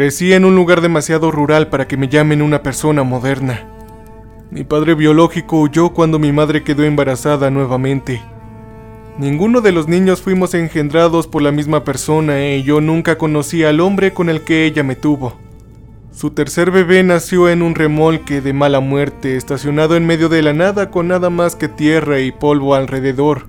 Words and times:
Crecí 0.00 0.32
en 0.32 0.46
un 0.46 0.56
lugar 0.56 0.80
demasiado 0.80 1.30
rural 1.30 1.68
para 1.68 1.86
que 1.86 1.98
me 1.98 2.08
llamen 2.08 2.40
una 2.40 2.62
persona 2.62 3.02
moderna. 3.02 3.68
Mi 4.50 4.64
padre 4.64 4.94
biológico 4.94 5.60
huyó 5.60 5.90
cuando 5.90 6.18
mi 6.18 6.32
madre 6.32 6.64
quedó 6.64 6.84
embarazada 6.84 7.50
nuevamente. 7.50 8.22
Ninguno 9.18 9.60
de 9.60 9.72
los 9.72 9.88
niños 9.88 10.22
fuimos 10.22 10.54
engendrados 10.54 11.26
por 11.26 11.42
la 11.42 11.52
misma 11.52 11.84
persona 11.84 12.46
y 12.46 12.62
yo 12.62 12.80
nunca 12.80 13.18
conocí 13.18 13.62
al 13.62 13.78
hombre 13.80 14.14
con 14.14 14.30
el 14.30 14.40
que 14.40 14.64
ella 14.64 14.82
me 14.82 14.96
tuvo. 14.96 15.36
Su 16.12 16.30
tercer 16.30 16.70
bebé 16.70 17.02
nació 17.02 17.50
en 17.50 17.60
un 17.60 17.74
remolque 17.74 18.40
de 18.40 18.54
mala 18.54 18.80
muerte, 18.80 19.36
estacionado 19.36 19.96
en 19.96 20.06
medio 20.06 20.30
de 20.30 20.40
la 20.40 20.54
nada 20.54 20.90
con 20.90 21.08
nada 21.08 21.28
más 21.28 21.56
que 21.56 21.68
tierra 21.68 22.20
y 22.20 22.32
polvo 22.32 22.74
alrededor. 22.74 23.48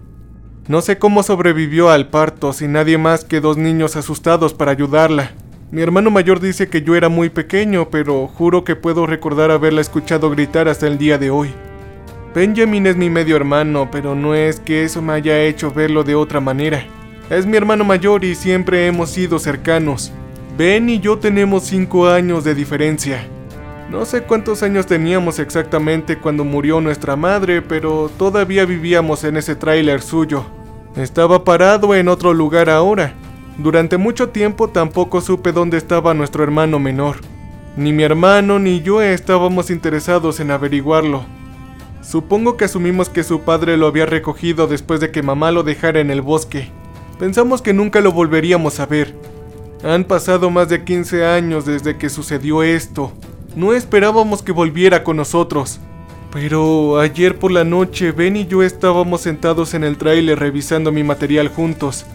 No 0.68 0.82
sé 0.82 0.98
cómo 0.98 1.24
sobrevivió 1.24 1.90
al 1.90 2.10
parto 2.10 2.52
sin 2.52 2.74
nadie 2.74 2.98
más 2.98 3.24
que 3.24 3.40
dos 3.40 3.56
niños 3.56 3.96
asustados 3.96 4.54
para 4.54 4.72
ayudarla. 4.72 5.32
Mi 5.72 5.82
hermano 5.82 6.12
mayor 6.12 6.42
dice 6.42 6.68
que 6.68 6.82
yo 6.82 6.98
era 6.98 7.08
muy 7.08 7.30
pequeño, 7.30 7.90
pero 7.90 8.28
juro 8.28 8.66
que 8.66 8.76
puedo 8.76 9.08
recordar 9.08 9.52
haberla 9.52 9.80
escuchado 9.80 10.30
gritar 10.30 10.68
hasta 10.68 10.86
el 10.86 10.98
día 10.98 11.18
de 11.18 11.30
hoy. 11.30 11.54
Benjamin 12.36 12.88
es 12.88 12.98
mi 12.98 13.10
medio 13.10 13.38
hermano, 13.38 13.88
pero 13.90 14.14
no 14.14 14.36
es 14.36 14.60
que 14.60 14.84
eso 14.84 15.02
me 15.02 15.14
haya 15.14 15.40
hecho 15.40 15.72
verlo 15.72 16.04
de 16.04 16.14
otra 16.14 16.42
manera. 16.42 16.84
Es 17.30 17.46
mi 17.46 17.56
hermano 17.56 17.86
mayor 17.86 18.26
y 18.26 18.36
siempre 18.36 18.86
hemos 18.86 19.12
sido 19.12 19.40
cercanos. 19.40 20.12
Ben 20.58 20.90
y 20.90 21.00
yo 21.00 21.20
tenemos 21.20 21.64
5 21.64 22.10
años 22.10 22.44
de 22.44 22.54
diferencia. 22.54 23.26
No 23.90 24.04
sé 24.04 24.24
cuántos 24.24 24.64
años 24.64 24.88
teníamos 24.88 25.40
exactamente 25.40 26.18
cuando 26.18 26.44
murió 26.44 26.82
nuestra 26.82 27.16
madre, 27.16 27.62
pero 27.62 28.12
todavía 28.18 28.66
vivíamos 28.66 29.24
en 29.24 29.38
ese 29.38 29.56
tráiler 29.56 30.02
suyo. 30.02 30.44
Estaba 30.98 31.46
parado 31.46 31.96
en 31.96 32.10
otro 32.10 32.34
lugar 32.34 32.70
ahora. 32.70 33.14
Durante 33.62 33.98
mucho 33.98 34.30
tiempo 34.30 34.70
tampoco 34.70 35.22
supe 35.22 35.52
dónde 35.52 35.78
estaba 35.78 36.16
nuestro 36.16 36.44
hermano 36.44 36.80
menor. 36.80 37.18
Ni 37.78 37.94
mi 37.94 38.02
hermano 38.02 38.58
ni 38.58 38.82
yo 38.82 39.04
estábamos 39.04 39.70
interesados 39.70 40.40
en 40.40 40.50
averiguarlo. 40.50 41.26
Supongo 42.02 42.58
que 42.58 42.66
asumimos 42.66 43.10
que 43.10 43.24
su 43.24 43.42
padre 43.42 43.78
lo 43.78 43.86
había 43.86 44.08
recogido 44.08 44.66
después 44.66 45.00
de 45.00 45.12
que 45.12 45.22
mamá 45.22 45.52
lo 45.52 45.62
dejara 45.62 46.00
en 46.00 46.10
el 46.10 46.24
bosque. 46.24 46.70
Pensamos 47.20 47.62
que 47.62 47.72
nunca 47.72 48.02
lo 48.02 48.12
volveríamos 48.12 48.80
a 48.80 48.88
ver. 48.88 49.14
Han 49.84 50.06
pasado 50.06 50.50
más 50.50 50.68
de 50.68 50.84
15 50.84 51.24
años 51.24 51.64
desde 51.64 51.98
que 51.98 52.10
sucedió 52.10 52.64
esto. 52.64 53.12
No 53.56 53.74
esperábamos 53.74 54.42
que 54.42 54.54
volviera 54.54 55.04
con 55.04 55.18
nosotros. 55.18 55.80
Pero 56.32 57.00
ayer 57.00 57.38
por 57.38 57.52
la 57.52 57.64
noche 57.64 58.12
Ben 58.12 58.38
y 58.38 58.48
yo 58.48 58.64
estábamos 58.64 59.22
sentados 59.22 59.76
en 59.76 59.84
el 59.84 59.98
tráiler 59.98 60.40
revisando 60.40 60.92
mi 60.92 61.04
material 61.04 61.48
juntos. 61.50 62.08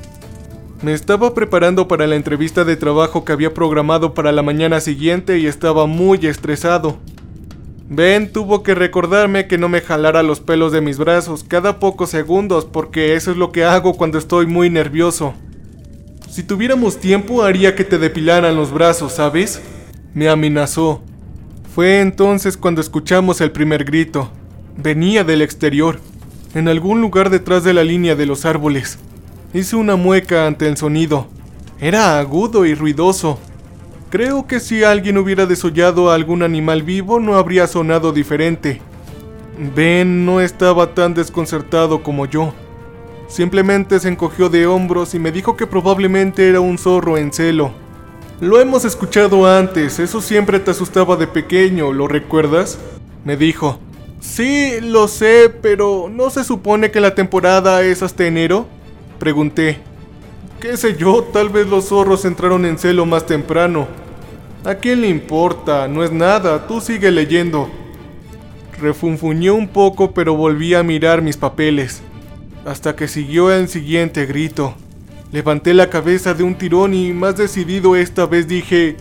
Me 0.82 0.92
estaba 0.92 1.32
preparando 1.32 1.88
para 1.88 2.06
la 2.06 2.16
entrevista 2.16 2.64
de 2.64 2.76
trabajo 2.76 3.24
que 3.24 3.32
había 3.32 3.54
programado 3.54 4.12
para 4.12 4.30
la 4.30 4.42
mañana 4.42 4.80
siguiente 4.80 5.38
y 5.38 5.46
estaba 5.46 5.86
muy 5.86 6.26
estresado. 6.26 6.98
Ben 7.88 8.30
tuvo 8.30 8.62
que 8.62 8.74
recordarme 8.74 9.46
que 9.46 9.56
no 9.56 9.70
me 9.70 9.80
jalara 9.80 10.22
los 10.22 10.40
pelos 10.40 10.72
de 10.72 10.82
mis 10.82 10.98
brazos 10.98 11.44
cada 11.44 11.78
pocos 11.78 12.10
segundos 12.10 12.66
porque 12.66 13.14
eso 13.14 13.30
es 13.30 13.38
lo 13.38 13.52
que 13.52 13.64
hago 13.64 13.94
cuando 13.94 14.18
estoy 14.18 14.46
muy 14.46 14.68
nervioso. 14.68 15.32
Si 16.28 16.42
tuviéramos 16.42 16.98
tiempo 16.98 17.42
haría 17.42 17.74
que 17.74 17.84
te 17.84 17.96
depilaran 17.96 18.54
los 18.54 18.70
brazos, 18.70 19.12
¿sabes? 19.12 19.62
Me 20.12 20.28
amenazó. 20.28 21.00
Fue 21.74 22.00
entonces 22.00 22.58
cuando 22.58 22.82
escuchamos 22.82 23.40
el 23.40 23.50
primer 23.50 23.84
grito. 23.84 24.30
Venía 24.76 25.24
del 25.24 25.40
exterior, 25.40 26.00
en 26.54 26.68
algún 26.68 27.00
lugar 27.00 27.30
detrás 27.30 27.64
de 27.64 27.72
la 27.72 27.82
línea 27.82 28.14
de 28.14 28.26
los 28.26 28.44
árboles. 28.44 28.98
Hice 29.54 29.76
una 29.76 29.96
mueca 29.96 30.46
ante 30.46 30.66
el 30.66 30.76
sonido. 30.76 31.28
Era 31.80 32.18
agudo 32.18 32.64
y 32.66 32.74
ruidoso. 32.74 33.38
Creo 34.10 34.46
que 34.46 34.60
si 34.60 34.84
alguien 34.84 35.18
hubiera 35.18 35.46
desollado 35.46 36.10
a 36.10 36.14
algún 36.14 36.42
animal 36.42 36.82
vivo 36.82 37.20
no 37.20 37.36
habría 37.36 37.66
sonado 37.66 38.12
diferente. 38.12 38.80
Ben 39.74 40.24
no 40.24 40.40
estaba 40.40 40.94
tan 40.94 41.14
desconcertado 41.14 42.02
como 42.02 42.26
yo. 42.26 42.52
Simplemente 43.28 43.98
se 43.98 44.08
encogió 44.08 44.48
de 44.48 44.66
hombros 44.66 45.14
y 45.14 45.18
me 45.18 45.32
dijo 45.32 45.56
que 45.56 45.66
probablemente 45.66 46.48
era 46.48 46.60
un 46.60 46.78
zorro 46.78 47.16
en 47.16 47.32
celo. 47.32 47.72
Lo 48.40 48.60
hemos 48.60 48.84
escuchado 48.84 49.46
antes, 49.46 49.98
eso 49.98 50.20
siempre 50.20 50.60
te 50.60 50.70
asustaba 50.70 51.16
de 51.16 51.26
pequeño, 51.26 51.92
¿lo 51.92 52.06
recuerdas? 52.06 52.78
Me 53.24 53.36
dijo. 53.36 53.80
Sí, 54.20 54.74
lo 54.80 55.08
sé, 55.08 55.50
pero 55.62 56.08
¿no 56.10 56.30
se 56.30 56.44
supone 56.44 56.90
que 56.90 57.00
la 57.00 57.14
temporada 57.14 57.82
es 57.82 58.02
hasta 58.02 58.26
enero? 58.26 58.66
Pregunté. 59.18 59.78
¿Qué 60.60 60.76
sé 60.76 60.96
yo? 60.96 61.22
Tal 61.22 61.48
vez 61.48 61.66
los 61.66 61.88
zorros 61.88 62.24
entraron 62.24 62.64
en 62.64 62.78
celo 62.78 63.06
más 63.06 63.26
temprano. 63.26 63.88
¿A 64.64 64.74
quién 64.74 65.00
le 65.00 65.08
importa? 65.08 65.86
No 65.86 66.02
es 66.02 66.12
nada, 66.12 66.66
tú 66.66 66.80
sigue 66.80 67.10
leyendo. 67.10 67.70
Refunfuñó 68.80 69.54
un 69.54 69.68
poco 69.68 70.12
pero 70.12 70.34
volví 70.34 70.74
a 70.74 70.82
mirar 70.82 71.22
mis 71.22 71.36
papeles, 71.36 72.02
hasta 72.64 72.96
que 72.96 73.08
siguió 73.08 73.52
el 73.52 73.68
siguiente 73.68 74.26
grito. 74.26 74.74
Levanté 75.32 75.72
la 75.72 75.88
cabeza 75.88 76.34
de 76.34 76.42
un 76.42 76.56
tirón 76.56 76.94
y 76.94 77.12
más 77.12 77.36
decidido 77.36 77.96
esta 77.96 78.26
vez 78.26 78.48
dije, 78.48 78.96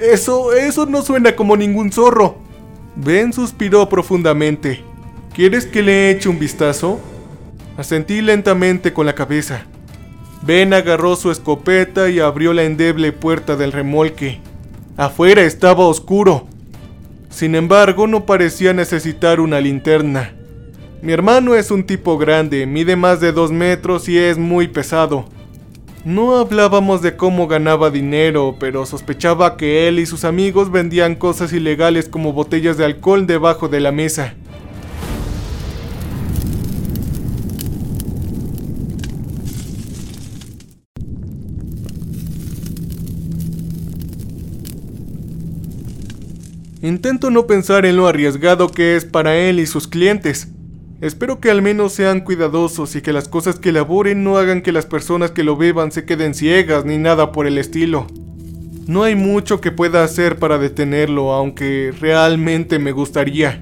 Eso, 0.00 0.52
eso 0.52 0.86
no 0.86 1.02
suena 1.02 1.34
como 1.34 1.56
ningún 1.56 1.90
zorro. 1.92 2.36
Ben 2.96 3.32
suspiró 3.32 3.88
profundamente. 3.88 4.82
¿Quieres 5.34 5.66
que 5.66 5.82
le 5.82 6.10
eche 6.10 6.28
un 6.28 6.38
vistazo? 6.38 7.00
Asentí 7.78 8.22
lentamente 8.22 8.92
con 8.92 9.06
la 9.06 9.14
cabeza. 9.14 9.62
Ben 10.42 10.74
agarró 10.74 11.14
su 11.14 11.30
escopeta 11.30 12.10
y 12.10 12.18
abrió 12.18 12.52
la 12.52 12.64
endeble 12.64 13.12
puerta 13.12 13.54
del 13.54 13.70
remolque. 13.70 14.40
Afuera 14.96 15.42
estaba 15.42 15.86
oscuro. 15.86 16.48
Sin 17.30 17.54
embargo, 17.54 18.08
no 18.08 18.26
parecía 18.26 18.72
necesitar 18.72 19.38
una 19.38 19.60
linterna. 19.60 20.34
Mi 21.02 21.12
hermano 21.12 21.54
es 21.54 21.70
un 21.70 21.84
tipo 21.84 22.18
grande, 22.18 22.66
mide 22.66 22.96
más 22.96 23.20
de 23.20 23.30
dos 23.30 23.52
metros 23.52 24.08
y 24.08 24.18
es 24.18 24.38
muy 24.38 24.66
pesado. 24.66 25.26
No 26.04 26.34
hablábamos 26.34 27.00
de 27.00 27.14
cómo 27.14 27.46
ganaba 27.46 27.90
dinero, 27.90 28.56
pero 28.58 28.86
sospechaba 28.86 29.56
que 29.56 29.86
él 29.86 30.00
y 30.00 30.06
sus 30.06 30.24
amigos 30.24 30.72
vendían 30.72 31.14
cosas 31.14 31.52
ilegales 31.52 32.08
como 32.08 32.32
botellas 32.32 32.76
de 32.76 32.86
alcohol 32.86 33.28
debajo 33.28 33.68
de 33.68 33.78
la 33.78 33.92
mesa. 33.92 34.34
Intento 46.80 47.30
no 47.30 47.48
pensar 47.48 47.86
en 47.86 47.96
lo 47.96 48.06
arriesgado 48.06 48.68
que 48.68 48.94
es 48.94 49.04
para 49.04 49.36
él 49.36 49.58
y 49.58 49.66
sus 49.66 49.88
clientes. 49.88 50.48
Espero 51.00 51.40
que 51.40 51.50
al 51.50 51.60
menos 51.60 51.92
sean 51.92 52.20
cuidadosos 52.20 52.94
y 52.94 53.02
que 53.02 53.12
las 53.12 53.28
cosas 53.28 53.58
que 53.58 53.70
elaboren 53.70 54.22
no 54.22 54.36
hagan 54.36 54.62
que 54.62 54.70
las 54.70 54.86
personas 54.86 55.32
que 55.32 55.42
lo 55.42 55.56
beban 55.56 55.90
se 55.90 56.04
queden 56.04 56.34
ciegas 56.34 56.84
ni 56.84 56.96
nada 56.96 57.32
por 57.32 57.48
el 57.48 57.58
estilo. 57.58 58.06
No 58.86 59.02
hay 59.02 59.16
mucho 59.16 59.60
que 59.60 59.72
pueda 59.72 60.04
hacer 60.04 60.38
para 60.38 60.56
detenerlo, 60.58 61.32
aunque 61.32 61.92
realmente 61.98 62.78
me 62.78 62.92
gustaría. 62.92 63.60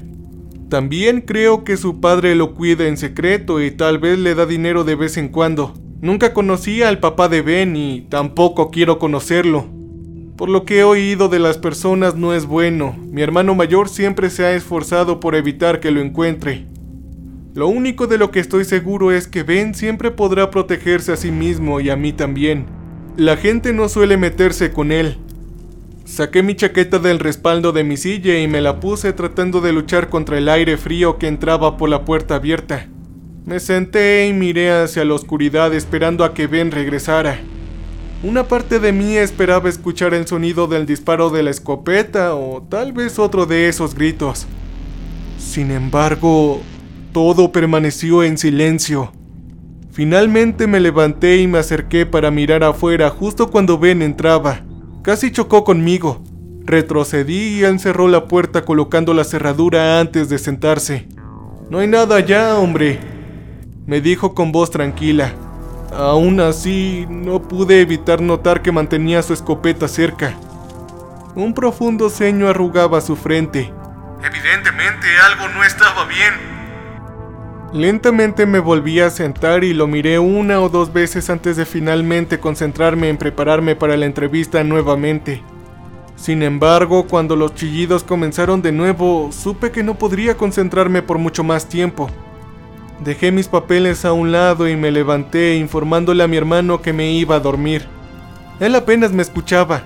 También 0.69 1.23
creo 1.23 1.65
que 1.65 1.79
su 1.79 2.01
padre 2.01 2.35
lo 2.35 2.55
cuida 2.55 2.87
en 2.87 2.99
secreto 2.99 3.63
y 3.63 3.71
tal 3.71 3.99
vez 3.99 4.19
le 4.19 4.35
da 4.35 4.45
dinero 4.45 4.85
de 4.85 4.95
vez 4.95 5.17
en 5.17 5.31
cuando. 5.31 5.73
Nunca 6.03 6.35
conocí 6.35 6.83
al 6.83 7.01
papá 7.01 7.31
de 7.31 7.41
Ben 7.41 7.77
y 7.77 8.03
tampoco 8.11 8.71
quiero 8.71 8.99
conocerlo. 8.99 9.76
Por 10.37 10.51
lo 10.51 10.67
que 10.67 10.81
he 10.81 10.85
oído 10.85 11.31
de 11.31 11.39
las 11.39 11.57
personas 11.57 12.15
no 12.15 12.35
es 12.35 12.45
bueno. 12.45 12.95
Mi 13.11 13.23
hermano 13.23 13.55
mayor 13.55 13.89
siempre 13.89 14.29
se 14.29 14.45
ha 14.45 14.53
esforzado 14.53 15.19
por 15.19 15.35
evitar 15.35 15.81
que 15.81 15.91
lo 15.91 16.03
encuentre. 16.03 16.67
Lo 17.55 17.69
único 17.69 18.07
de 18.07 18.19
lo 18.19 18.31
que 18.31 18.41
estoy 18.41 18.67
seguro 18.67 19.13
es 19.13 19.29
que 19.29 19.45
Ben 19.45 19.75
siempre 19.75 20.11
podrá 20.11 20.51
protegerse 20.51 21.13
a 21.13 21.17
sí 21.17 21.31
mismo 21.31 21.81
y 21.81 21.89
a 21.89 21.97
mí 21.97 22.13
también. 22.13 22.67
La 23.17 23.39
gente 23.39 23.73
no 23.73 23.89
suele 23.89 24.19
meterse 24.19 24.73
con 24.73 24.93
él. 24.93 25.17
Saqué 26.05 26.43
mi 26.43 26.55
chaqueta 26.55 26.99
del 26.99 27.19
respaldo 27.19 27.73
de 27.73 27.83
mi 27.83 27.97
silla 27.97 28.39
y 28.39 28.47
me 28.47 28.61
la 28.61 28.79
puse 28.79 29.15
tratando 29.15 29.63
de 29.63 29.73
luchar 29.73 30.11
contra 30.11 30.37
el 30.37 30.51
aire 30.51 30.77
frío 30.77 31.17
que 31.17 31.29
entraba 31.29 31.79
por 31.79 31.89
la 31.89 32.05
puerta 32.05 32.35
abierta. 32.35 32.89
Me 33.47 33.59
senté 33.59 34.29
y 34.29 34.35
miré 34.35 34.71
hacia 34.71 35.07
la 35.07 35.15
oscuridad 35.15 35.73
esperando 35.73 36.25
a 36.25 36.35
que 36.35 36.47
Ben 36.47 36.73
regresara. 36.73 37.41
Una 38.23 38.49
parte 38.49 38.81
de 38.81 38.93
mí 38.93 39.17
esperaba 39.17 39.69
escuchar 39.69 40.15
el 40.15 40.27
sonido 40.27 40.67
del 40.67 40.87
disparo 40.87 41.29
de 41.29 41.43
la 41.43 41.51
escopeta 41.51 42.35
o 42.35 42.63
tal 42.63 42.93
vez 42.93 43.19
otro 43.19 43.45
de 43.45 43.69
esos 43.69 43.95
gritos. 43.95 44.47
Sin 45.39 45.71
embargo, 45.71 46.63
todo 47.13 47.53
permaneció 47.53 48.23
en 48.23 48.39
silencio. 48.39 49.13
Finalmente 49.93 50.67
me 50.67 50.81
levanté 50.81 51.37
y 51.37 51.47
me 51.47 51.59
acerqué 51.59 52.07
para 52.07 52.31
mirar 52.31 52.65
afuera 52.65 53.11
justo 53.11 53.51
cuando 53.51 53.79
Ben 53.79 54.01
entraba. 54.01 54.63
Casi 55.03 55.31
chocó 55.31 55.63
conmigo. 55.63 56.25
Retrocedí 56.65 57.59
y 57.59 57.65
él 57.65 57.79
cerró 57.79 58.09
la 58.09 58.27
puerta 58.27 58.65
colocando 58.65 59.13
la 59.15 59.25
cerradura 59.25 60.01
antes 60.01 60.31
de 60.31 60.39
sentarse. 60.39 61.07
No 61.71 61.79
hay 61.79 61.87
nada 61.87 62.17
allá, 62.17 62.59
hombre, 62.59 62.99
me 63.87 64.01
dijo 64.01 64.35
con 64.35 64.53
voz 64.53 64.71
tranquila. 64.71 65.35
Aún 65.97 66.41
así, 66.41 67.07
no 67.09 67.41
pude 67.41 67.81
evitar 67.81 68.21
notar 68.21 68.61
que 68.61 68.71
mantenía 68.71 69.23
su 69.23 69.33
escopeta 69.33 69.89
cerca. 69.89 70.35
Un 71.35 71.55
profundo 71.55 72.11
ceño 72.11 72.49
arrugaba 72.49 73.01
su 73.01 73.17
frente. 73.17 73.73
Evidentemente 74.23 75.07
algo 75.25 75.49
no 75.49 75.65
estaba 75.65 76.05
bien. 76.05 76.35
Lentamente 77.73 78.45
me 78.45 78.59
volví 78.59 79.01
a 79.01 79.09
sentar 79.09 79.65
y 79.65 79.73
lo 79.73 79.87
miré 79.87 80.19
una 80.19 80.61
o 80.61 80.69
dos 80.69 80.93
veces 80.93 81.31
antes 81.31 81.57
de 81.57 81.65
finalmente 81.65 82.39
concentrarme 82.39 83.09
en 83.09 83.17
prepararme 83.17 83.75
para 83.75 83.97
la 83.97 84.05
entrevista 84.05 84.63
nuevamente. 84.65 85.43
Sin 86.15 86.43
embargo, 86.43 87.07
cuando 87.07 87.37
los 87.37 87.55
chillidos 87.55 88.05
comenzaron 88.05 88.61
de 88.61 88.73
nuevo, 88.73 89.31
supe 89.33 89.71
que 89.71 89.83
no 89.83 89.95
podría 89.95 90.37
concentrarme 90.37 91.01
por 91.01 91.17
mucho 91.17 91.43
más 91.43 91.69
tiempo. 91.69 92.11
Dejé 93.01 93.31
mis 93.31 93.49
papeles 93.49 94.05
a 94.05 94.13
un 94.13 94.33
lado 94.33 94.67
y 94.69 94.75
me 94.77 94.91
levanté 94.91 95.57
informándole 95.57 96.23
a 96.23 96.29
mi 96.29 96.37
hermano 96.37 96.81
que 96.81 96.95
me 96.95 97.13
iba 97.13 97.37
a 97.37 97.41
dormir. 97.41 97.87
Él 98.59 98.75
apenas 98.75 99.13
me 99.13 99.23
escuchaba. 99.23 99.83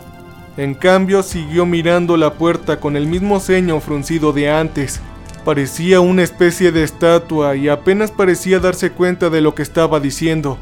En 0.57 0.75
cambio, 0.75 1.23
siguió 1.23 1.67
mirando 1.67 2.17
la 2.17 2.35
puerta 2.35 2.79
con 2.79 2.97
el 2.97 3.07
mismo 3.07 3.41
ceño 3.41 3.81
fruncido 3.81 4.33
de 4.33 4.51
antes. 4.51 5.01
Parecía 5.45 6.01
una 6.01 6.23
especie 6.23 6.71
de 6.71 6.85
estatua 6.85 7.57
y 7.57 7.69
apenas 7.69 8.13
parecía 8.13 8.61
darse 8.61 8.93
cuenta 8.93 9.29
de 9.29 9.41
lo 9.41 9.55
que 9.55 9.63
estaba 9.63 9.99
diciendo. 9.99 10.59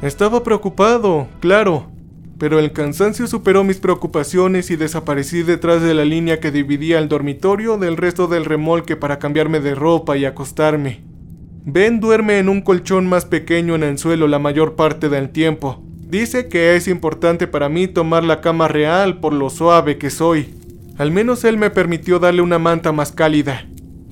Estaba 0.00 0.42
preocupado, 0.42 1.28
claro, 1.40 1.90
pero 2.38 2.58
el 2.58 2.72
cansancio 2.72 3.26
superó 3.26 3.64
mis 3.64 3.78
preocupaciones 3.78 4.70
y 4.70 4.76
desaparecí 4.76 5.42
detrás 5.42 5.82
de 5.82 5.92
la 5.92 6.06
línea 6.06 6.40
que 6.40 6.50
dividía 6.50 6.98
el 6.98 7.08
dormitorio 7.08 7.76
del 7.76 7.98
resto 7.98 8.26
del 8.26 8.46
remolque 8.46 8.96
para 8.96 9.18
cambiarme 9.18 9.60
de 9.60 9.74
ropa 9.74 10.16
y 10.16 10.24
acostarme. 10.24 11.09
Ben 11.64 12.00
duerme 12.00 12.38
en 12.38 12.48
un 12.48 12.62
colchón 12.62 13.06
más 13.06 13.26
pequeño 13.26 13.74
en 13.74 13.82
el 13.82 13.98
suelo 13.98 14.28
la 14.28 14.38
mayor 14.38 14.76
parte 14.76 15.10
del 15.10 15.28
tiempo. 15.28 15.82
Dice 16.08 16.48
que 16.48 16.74
es 16.74 16.88
importante 16.88 17.46
para 17.46 17.68
mí 17.68 17.86
tomar 17.86 18.24
la 18.24 18.40
cama 18.40 18.66
real 18.66 19.20
por 19.20 19.34
lo 19.34 19.50
suave 19.50 19.98
que 19.98 20.08
soy. 20.08 20.54
Al 20.96 21.10
menos 21.10 21.44
él 21.44 21.58
me 21.58 21.68
permitió 21.68 22.18
darle 22.18 22.40
una 22.40 22.58
manta 22.58 22.92
más 22.92 23.12
cálida. 23.12 23.66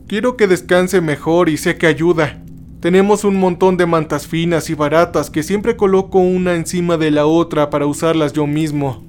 Quiero 0.07 0.37
que 0.37 0.47
descanse 0.47 1.01
mejor 1.01 1.49
y 1.49 1.57
sé 1.57 1.79
que 1.79 1.87
ayuda. 1.87 2.43
Tenemos 2.81 3.25
un 3.25 3.37
montón 3.37 3.79
de 3.79 3.87
mantas 3.87 4.27
finas 4.27 4.69
y 4.69 4.75
baratas 4.75 5.31
que 5.31 5.43
siempre 5.43 5.75
coloco 5.75 6.19
una 6.19 6.55
encima 6.55 6.99
de 6.99 7.11
la 7.11 7.25
otra 7.25 7.71
para 7.71 7.87
usarlas 7.87 8.35
yo 8.35 8.47
mismo. 8.47 9.05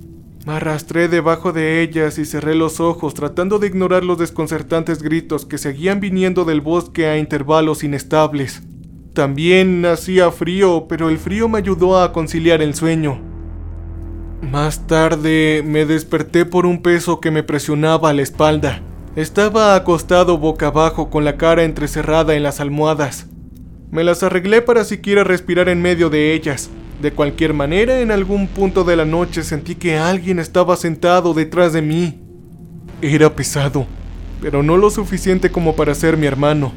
Me 0.46 0.54
arrastré 0.54 1.10
debajo 1.10 1.52
de 1.52 1.82
ellas 1.82 2.18
y 2.18 2.26
cerré 2.26 2.56
los 2.56 2.80
ojos 2.80 3.14
tratando 3.14 3.60
de 3.60 3.68
ignorar 3.68 4.06
los 4.06 4.18
desconcertantes 4.18 5.04
gritos 5.04 5.46
que 5.46 5.58
seguían 5.58 6.00
viniendo 6.00 6.46
del 6.46 6.62
bosque 6.62 7.08
a 7.08 7.18
intervalos 7.18 7.84
inestables. 7.84 8.64
También 9.14 9.86
hacía 9.86 10.32
frío, 10.32 10.86
pero 10.88 11.10
el 11.10 11.18
frío 11.18 11.50
me 11.50 11.58
ayudó 11.58 12.00
a 12.00 12.14
conciliar 12.14 12.62
el 12.62 12.74
sueño. 12.74 13.20
Más 14.42 14.88
tarde 14.88 15.62
me 15.66 15.86
desperté 15.86 16.46
por 16.46 16.66
un 16.66 16.82
peso 16.82 17.20
que 17.20 17.32
me 17.32 17.44
presionaba 17.44 18.10
a 18.10 18.14
la 18.14 18.22
espalda. 18.22 18.82
Estaba 19.18 19.76
acostado 19.76 20.38
boca 20.38 20.68
abajo 20.68 21.10
con 21.10 21.26
la 21.26 21.36
cara 21.36 21.64
entrecerrada 21.64 22.36
en 22.36 22.44
las 22.44 22.62
almohadas. 22.62 23.28
Me 23.92 24.06
las 24.06 24.24
arreglé 24.24 24.62
para 24.62 24.86
siquiera 24.86 25.26
respirar 25.26 25.68
en 25.68 25.82
medio 25.82 26.10
de 26.10 26.34
ellas. 26.34 26.70
De 27.02 27.12
cualquier 27.14 27.54
manera, 27.54 28.02
en 28.02 28.12
algún 28.12 28.48
punto 28.48 28.84
de 28.84 28.98
la 28.98 29.06
noche 29.06 29.44
sentí 29.44 29.76
que 29.76 29.98
alguien 29.98 30.38
estaba 30.38 30.76
sentado 30.76 31.34
detrás 31.34 31.72
de 31.72 31.82
mí. 31.82 32.20
Era 33.02 33.34
pesado, 33.34 33.88
pero 34.42 34.64
no 34.64 34.76
lo 34.76 34.90
suficiente 34.90 35.50
como 35.50 35.76
para 35.76 35.96
ser 35.96 36.18
mi 36.18 36.28
hermano. 36.28 36.74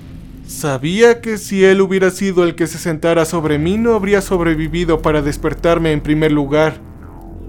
Sabía 0.47 1.21
que 1.21 1.39
si 1.39 1.65
él 1.65 1.81
hubiera 1.81 2.11
sido 2.11 2.45
el 2.45 2.55
que 2.55 2.69
se 2.69 2.79
sentara 2.79 3.25
sobre 3.25 3.59
mí 3.59 3.79
no 3.79 3.95
habría 3.95 4.21
sobrevivido 4.21 5.03
para 5.03 5.23
despertarme 5.23 5.91
en 5.91 6.01
primer 6.01 6.31
lugar. 6.31 6.81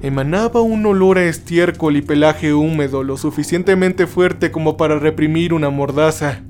Emanaba 0.02 0.62
un 0.62 0.86
olor 0.86 1.18
a 1.20 1.26
estiércol 1.26 1.96
y 1.96 2.02
pelaje 2.02 2.54
húmedo 2.54 3.04
lo 3.04 3.18
suficientemente 3.18 4.08
fuerte 4.08 4.52
como 4.52 4.78
para 4.78 4.98
reprimir 4.98 5.54
una 5.54 5.70
mordaza. 5.70 6.42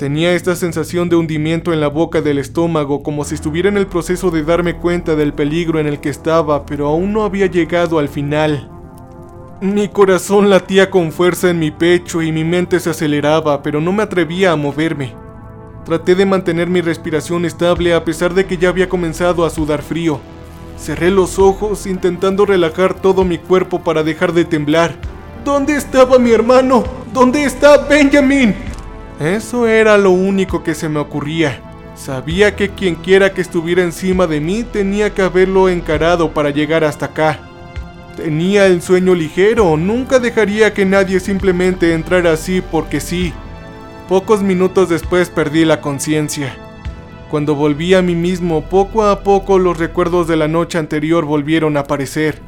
Tenía 0.00 0.32
esta 0.32 0.56
sensación 0.56 1.10
de 1.10 1.16
hundimiento 1.16 1.74
en 1.74 1.80
la 1.80 1.88
boca 1.88 2.22
del 2.22 2.38
estómago 2.38 3.02
como 3.02 3.22
si 3.22 3.34
estuviera 3.34 3.68
en 3.68 3.76
el 3.76 3.86
proceso 3.86 4.30
de 4.30 4.42
darme 4.42 4.76
cuenta 4.76 5.14
del 5.14 5.34
peligro 5.34 5.78
en 5.78 5.86
el 5.86 6.00
que 6.00 6.08
estaba, 6.08 6.64
pero 6.64 6.88
aún 6.88 7.12
no 7.12 7.22
había 7.22 7.44
llegado 7.48 7.98
al 7.98 8.08
final. 8.08 8.70
Mi 9.60 9.88
corazón 9.88 10.48
latía 10.48 10.88
con 10.88 11.12
fuerza 11.12 11.50
en 11.50 11.58
mi 11.58 11.70
pecho 11.70 12.22
y 12.22 12.32
mi 12.32 12.44
mente 12.44 12.80
se 12.80 12.88
aceleraba, 12.88 13.62
pero 13.62 13.82
no 13.82 13.92
me 13.92 14.02
atrevía 14.02 14.52
a 14.52 14.56
moverme. 14.56 15.14
Traté 15.84 16.14
de 16.14 16.24
mantener 16.24 16.68
mi 16.68 16.80
respiración 16.80 17.44
estable 17.44 17.92
a 17.92 18.02
pesar 18.02 18.32
de 18.32 18.46
que 18.46 18.56
ya 18.56 18.70
había 18.70 18.88
comenzado 18.88 19.44
a 19.44 19.50
sudar 19.50 19.82
frío. 19.82 20.18
Cerré 20.78 21.10
los 21.10 21.38
ojos 21.38 21.86
intentando 21.86 22.46
relajar 22.46 22.94
todo 22.94 23.22
mi 23.22 23.36
cuerpo 23.36 23.84
para 23.84 24.02
dejar 24.02 24.32
de 24.32 24.46
temblar. 24.46 24.94
¿Dónde 25.44 25.76
estaba 25.76 26.18
mi 26.18 26.30
hermano? 26.30 26.84
¿Dónde 27.12 27.44
está 27.44 27.76
Benjamin? 27.76 28.69
Eso 29.20 29.66
era 29.66 29.98
lo 29.98 30.12
único 30.12 30.62
que 30.62 30.74
se 30.74 30.88
me 30.88 30.98
ocurría. 30.98 31.60
Sabía 31.94 32.56
que 32.56 32.70
quien 32.70 32.94
quiera 32.94 33.34
que 33.34 33.42
estuviera 33.42 33.82
encima 33.82 34.26
de 34.26 34.40
mí 34.40 34.64
tenía 34.64 35.12
que 35.12 35.20
haberlo 35.20 35.68
encarado 35.68 36.32
para 36.32 36.48
llegar 36.48 36.84
hasta 36.84 37.04
acá. 37.04 37.38
Tenía 38.16 38.64
el 38.64 38.80
sueño 38.80 39.14
ligero, 39.14 39.76
nunca 39.76 40.20
dejaría 40.20 40.72
que 40.72 40.86
nadie 40.86 41.20
simplemente 41.20 41.92
entrara 41.92 42.32
así 42.32 42.62
porque 42.62 42.98
sí. 42.98 43.34
Pocos 44.08 44.42
minutos 44.42 44.88
después 44.88 45.28
perdí 45.28 45.66
la 45.66 45.82
conciencia. 45.82 46.56
Cuando 47.28 47.54
volví 47.54 47.92
a 47.92 48.00
mí 48.00 48.14
mismo, 48.14 48.62
poco 48.70 49.04
a 49.04 49.20
poco 49.22 49.58
los 49.58 49.76
recuerdos 49.76 50.28
de 50.28 50.36
la 50.36 50.48
noche 50.48 50.78
anterior 50.78 51.26
volvieron 51.26 51.76
a 51.76 51.80
aparecer. 51.80 52.40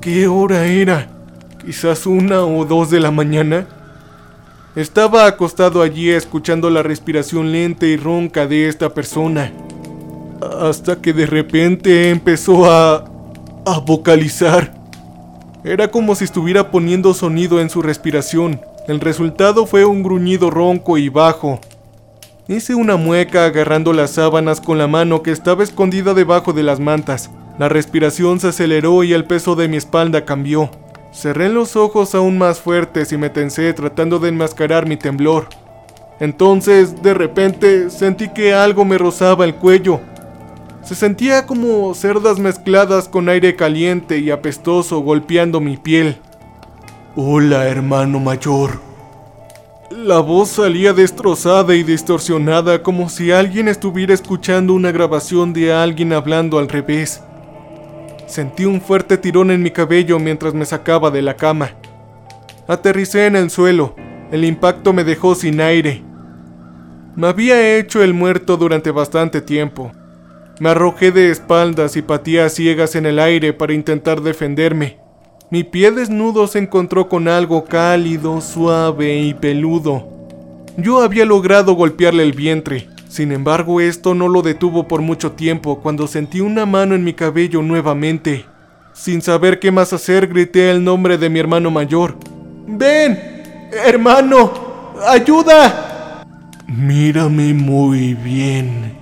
¿Qué 0.00 0.26
hora 0.28 0.64
era? 0.64 1.08
¿Quizás 1.62 2.06
una 2.06 2.42
o 2.42 2.64
dos 2.64 2.88
de 2.88 3.00
la 3.00 3.10
mañana? 3.10 3.66
Estaba 4.74 5.26
acostado 5.26 5.82
allí 5.82 6.08
escuchando 6.08 6.70
la 6.70 6.82
respiración 6.82 7.52
lenta 7.52 7.84
y 7.84 7.98
ronca 7.98 8.46
de 8.46 8.66
esta 8.66 8.94
persona. 8.94 9.52
Hasta 10.62 11.02
que 11.02 11.12
de 11.12 11.26
repente 11.26 12.08
empezó 12.08 12.70
a... 12.70 13.04
a 13.66 13.78
vocalizar. 13.80 14.72
Era 15.64 15.90
como 15.90 16.14
si 16.14 16.24
estuviera 16.24 16.70
poniendo 16.70 17.12
sonido 17.12 17.60
en 17.60 17.68
su 17.68 17.82
respiración. 17.82 18.58
El 18.88 19.00
resultado 19.00 19.66
fue 19.66 19.84
un 19.84 20.02
gruñido 20.02 20.48
ronco 20.48 20.96
y 20.96 21.10
bajo. 21.10 21.60
Hice 22.48 22.74
una 22.74 22.96
mueca 22.96 23.44
agarrando 23.44 23.92
las 23.92 24.12
sábanas 24.12 24.62
con 24.62 24.78
la 24.78 24.86
mano 24.86 25.22
que 25.22 25.30
estaba 25.30 25.62
escondida 25.62 26.14
debajo 26.14 26.54
de 26.54 26.62
las 26.62 26.80
mantas. 26.80 27.30
La 27.60 27.68
respiración 27.68 28.40
se 28.40 28.48
aceleró 28.48 29.04
y 29.04 29.12
el 29.12 29.26
peso 29.26 29.54
de 29.54 29.68
mi 29.68 29.76
espalda 29.76 30.24
cambió. 30.24 30.70
Cerré 31.12 31.50
los 31.50 31.76
ojos 31.76 32.14
aún 32.14 32.38
más 32.38 32.58
fuertes 32.58 33.12
y 33.12 33.18
me 33.18 33.28
tensé 33.28 33.70
tratando 33.74 34.18
de 34.18 34.30
enmascarar 34.30 34.88
mi 34.88 34.96
temblor. 34.96 35.46
Entonces, 36.20 37.02
de 37.02 37.12
repente, 37.12 37.90
sentí 37.90 38.30
que 38.30 38.54
algo 38.54 38.86
me 38.86 38.96
rozaba 38.96 39.44
el 39.44 39.56
cuello. 39.56 40.00
Se 40.82 40.94
sentía 40.94 41.44
como 41.44 41.92
cerdas 41.92 42.38
mezcladas 42.38 43.10
con 43.10 43.28
aire 43.28 43.54
caliente 43.56 44.16
y 44.20 44.30
apestoso 44.30 45.00
golpeando 45.00 45.60
mi 45.60 45.76
piel. 45.76 46.16
Hola, 47.14 47.68
hermano 47.68 48.20
mayor. 48.20 48.80
La 49.90 50.20
voz 50.20 50.48
salía 50.48 50.94
destrozada 50.94 51.74
y 51.74 51.82
distorsionada 51.82 52.82
como 52.82 53.10
si 53.10 53.32
alguien 53.32 53.68
estuviera 53.68 54.14
escuchando 54.14 54.72
una 54.72 54.92
grabación 54.92 55.52
de 55.52 55.74
alguien 55.74 56.14
hablando 56.14 56.58
al 56.58 56.66
revés. 56.70 57.20
Sentí 58.30 58.64
un 58.64 58.80
fuerte 58.80 59.18
tirón 59.18 59.50
en 59.50 59.60
mi 59.60 59.72
cabello 59.72 60.20
mientras 60.20 60.54
me 60.54 60.64
sacaba 60.64 61.10
de 61.10 61.20
la 61.20 61.34
cama. 61.34 61.72
Aterricé 62.68 63.26
en 63.26 63.34
el 63.34 63.50
suelo. 63.50 63.96
El 64.30 64.44
impacto 64.44 64.92
me 64.92 65.02
dejó 65.02 65.34
sin 65.34 65.60
aire. 65.60 66.04
Me 67.16 67.26
había 67.26 67.76
hecho 67.76 68.04
el 68.04 68.14
muerto 68.14 68.56
durante 68.56 68.92
bastante 68.92 69.40
tiempo. 69.40 69.90
Me 70.60 70.68
arrojé 70.68 71.10
de 71.10 71.32
espaldas 71.32 71.96
y 71.96 72.02
pateé 72.02 72.42
a 72.42 72.50
ciegas 72.50 72.94
en 72.94 73.06
el 73.06 73.18
aire 73.18 73.52
para 73.52 73.72
intentar 73.72 74.20
defenderme. 74.20 74.98
Mi 75.50 75.64
pie 75.64 75.90
desnudo 75.90 76.46
se 76.46 76.60
encontró 76.60 77.08
con 77.08 77.26
algo 77.26 77.64
cálido, 77.64 78.40
suave 78.40 79.18
y 79.18 79.34
peludo. 79.34 80.06
Yo 80.76 81.02
había 81.02 81.24
logrado 81.24 81.72
golpearle 81.72 82.22
el 82.22 82.32
vientre. 82.32 82.86
Sin 83.10 83.32
embargo, 83.32 83.80
esto 83.80 84.14
no 84.14 84.28
lo 84.28 84.40
detuvo 84.40 84.86
por 84.86 85.02
mucho 85.02 85.32
tiempo 85.32 85.80
cuando 85.80 86.06
sentí 86.06 86.40
una 86.40 86.64
mano 86.64 86.94
en 86.94 87.02
mi 87.02 87.12
cabello 87.12 87.60
nuevamente. 87.60 88.46
Sin 88.92 89.20
saber 89.20 89.58
qué 89.58 89.72
más 89.72 89.92
hacer, 89.92 90.28
grité 90.28 90.70
el 90.70 90.84
nombre 90.84 91.18
de 91.18 91.28
mi 91.28 91.40
hermano 91.40 91.72
mayor. 91.72 92.16
¡Ven! 92.68 93.18
¡Hermano! 93.84 94.52
¡Ayuda! 95.08 96.22
Mírame 96.68 97.52
muy 97.52 98.14
bien. 98.14 98.96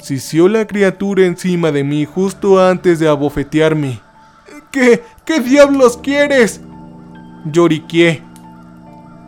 Sisió 0.00 0.46
la 0.46 0.68
criatura 0.68 1.26
encima 1.26 1.72
de 1.72 1.82
mí 1.82 2.04
justo 2.04 2.64
antes 2.64 3.00
de 3.00 3.08
abofetearme. 3.08 3.98
¿Qué? 4.70 5.02
¿Qué 5.24 5.40
diablos 5.40 5.96
quieres? 5.96 6.60
Lloriqué. 7.46 8.22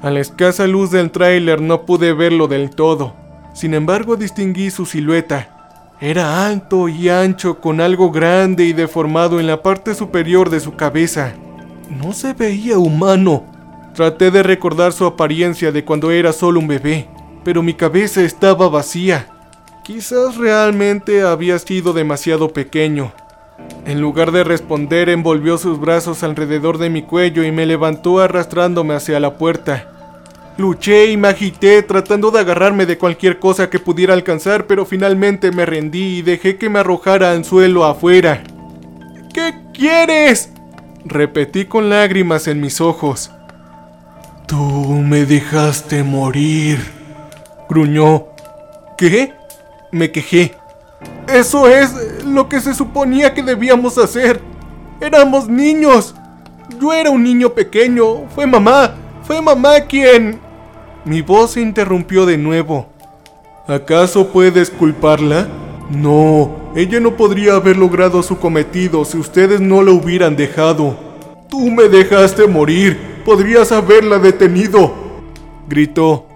A 0.02 0.10
la 0.10 0.20
escasa 0.20 0.68
luz 0.68 0.92
del 0.92 1.10
tráiler 1.10 1.60
no 1.60 1.84
pude 1.84 2.12
verlo 2.12 2.46
del 2.46 2.70
todo. 2.70 3.23
Sin 3.54 3.72
embargo, 3.72 4.16
distinguí 4.16 4.70
su 4.70 4.84
silueta. 4.84 5.94
Era 6.00 6.46
alto 6.46 6.88
y 6.88 7.08
ancho, 7.08 7.60
con 7.60 7.80
algo 7.80 8.10
grande 8.10 8.64
y 8.64 8.72
deformado 8.72 9.40
en 9.40 9.46
la 9.46 9.62
parte 9.62 9.94
superior 9.94 10.50
de 10.50 10.60
su 10.60 10.74
cabeza. 10.74 11.34
No 11.88 12.12
se 12.12 12.34
veía 12.34 12.78
humano. 12.78 13.44
Traté 13.94 14.32
de 14.32 14.42
recordar 14.42 14.92
su 14.92 15.06
apariencia 15.06 15.70
de 15.70 15.84
cuando 15.84 16.10
era 16.10 16.32
solo 16.32 16.58
un 16.58 16.66
bebé, 16.66 17.08
pero 17.44 17.62
mi 17.62 17.74
cabeza 17.74 18.22
estaba 18.22 18.68
vacía. 18.68 19.28
Quizás 19.84 20.36
realmente 20.36 21.22
había 21.22 21.58
sido 21.60 21.92
demasiado 21.92 22.52
pequeño. 22.52 23.12
En 23.86 24.00
lugar 24.00 24.32
de 24.32 24.42
responder, 24.42 25.08
envolvió 25.08 25.58
sus 25.58 25.78
brazos 25.78 26.24
alrededor 26.24 26.78
de 26.78 26.90
mi 26.90 27.02
cuello 27.02 27.44
y 27.44 27.52
me 27.52 27.66
levantó 27.66 28.18
arrastrándome 28.18 28.94
hacia 28.94 29.20
la 29.20 29.38
puerta. 29.38 29.93
Luché 30.56 31.10
y 31.10 31.16
me 31.16 31.28
agité 31.28 31.82
tratando 31.82 32.30
de 32.30 32.38
agarrarme 32.38 32.86
de 32.86 32.96
cualquier 32.96 33.40
cosa 33.40 33.68
que 33.68 33.80
pudiera 33.80 34.14
alcanzar, 34.14 34.66
pero 34.66 34.86
finalmente 34.86 35.50
me 35.50 35.66
rendí 35.66 36.18
y 36.18 36.22
dejé 36.22 36.58
que 36.58 36.70
me 36.70 36.78
arrojara 36.78 37.32
al 37.32 37.44
suelo 37.44 37.84
afuera. 37.84 38.44
¿Qué 39.32 39.52
quieres? 39.72 40.50
Repetí 41.04 41.64
con 41.64 41.90
lágrimas 41.90 42.46
en 42.46 42.60
mis 42.60 42.80
ojos. 42.80 43.32
Tú 44.46 44.56
me 44.56 45.24
dejaste 45.24 46.04
morir, 46.04 46.78
gruñó. 47.68 48.26
¿Qué? 48.96 49.32
Me 49.90 50.12
quejé. 50.12 50.54
Eso 51.26 51.66
es 51.66 52.24
lo 52.24 52.48
que 52.48 52.60
se 52.60 52.74
suponía 52.74 53.34
que 53.34 53.42
debíamos 53.42 53.98
hacer. 53.98 54.40
Éramos 55.00 55.48
niños. 55.48 56.14
Yo 56.80 56.92
era 56.92 57.10
un 57.10 57.24
niño 57.24 57.50
pequeño. 57.50 58.28
Fue 58.34 58.46
mamá. 58.46 58.94
Fue 59.24 59.40
mamá 59.40 59.80
quien... 59.80 60.38
Mi 61.06 61.22
voz 61.22 61.52
se 61.52 61.60
interrumpió 61.60 62.24
de 62.24 62.38
nuevo. 62.38 62.86
¿Acaso 63.66 64.28
puedes 64.28 64.70
culparla? 64.70 65.48
No, 65.90 66.72
ella 66.74 66.98
no 67.00 67.16
podría 67.16 67.54
haber 67.54 67.76
logrado 67.76 68.22
su 68.22 68.38
cometido 68.38 69.04
si 69.04 69.18
ustedes 69.18 69.60
no 69.60 69.82
la 69.82 69.92
hubieran 69.92 70.36
dejado. 70.36 70.96
Tú 71.48 71.70
me 71.70 71.84
dejaste 71.84 72.46
morir. 72.46 73.22
Podrías 73.24 73.72
haberla 73.72 74.18
detenido. 74.18 74.92
Gritó. 75.68 76.26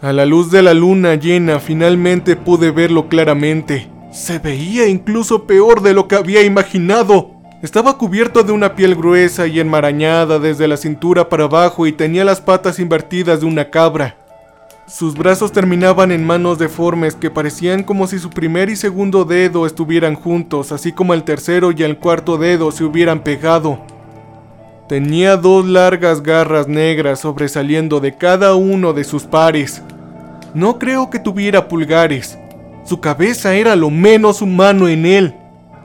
A 0.00 0.12
la 0.12 0.24
luz 0.24 0.50
de 0.50 0.62
la 0.62 0.74
luna 0.74 1.14
llena 1.16 1.60
finalmente 1.60 2.36
pude 2.36 2.70
verlo 2.70 3.08
claramente. 3.08 3.88
Se 4.12 4.38
veía 4.38 4.86
incluso 4.86 5.44
peor 5.44 5.82
de 5.82 5.92
lo 5.92 6.08
que 6.08 6.16
había 6.16 6.42
imaginado. 6.42 7.33
Estaba 7.64 7.96
cubierto 7.96 8.42
de 8.42 8.52
una 8.52 8.74
piel 8.74 8.94
gruesa 8.94 9.46
y 9.46 9.58
enmarañada 9.58 10.38
desde 10.38 10.68
la 10.68 10.76
cintura 10.76 11.30
para 11.30 11.44
abajo 11.44 11.86
y 11.86 11.92
tenía 11.92 12.22
las 12.22 12.42
patas 12.42 12.78
invertidas 12.78 13.40
de 13.40 13.46
una 13.46 13.70
cabra. 13.70 14.18
Sus 14.86 15.14
brazos 15.14 15.50
terminaban 15.50 16.12
en 16.12 16.26
manos 16.26 16.58
deformes 16.58 17.14
que 17.14 17.30
parecían 17.30 17.82
como 17.82 18.06
si 18.06 18.18
su 18.18 18.28
primer 18.28 18.68
y 18.68 18.76
segundo 18.76 19.24
dedo 19.24 19.64
estuvieran 19.64 20.14
juntos, 20.14 20.72
así 20.72 20.92
como 20.92 21.14
el 21.14 21.24
tercero 21.24 21.72
y 21.72 21.82
el 21.82 21.96
cuarto 21.96 22.36
dedo 22.36 22.70
se 22.70 22.84
hubieran 22.84 23.24
pegado. 23.24 23.80
Tenía 24.86 25.38
dos 25.38 25.64
largas 25.64 26.22
garras 26.22 26.68
negras 26.68 27.20
sobresaliendo 27.20 27.98
de 27.98 28.14
cada 28.14 28.56
uno 28.56 28.92
de 28.92 29.04
sus 29.04 29.24
pares. 29.24 29.80
No 30.52 30.78
creo 30.78 31.08
que 31.08 31.18
tuviera 31.18 31.66
pulgares. 31.66 32.38
Su 32.84 33.00
cabeza 33.00 33.54
era 33.54 33.74
lo 33.74 33.88
menos 33.88 34.42
humano 34.42 34.86
en 34.86 35.06
él. 35.06 35.34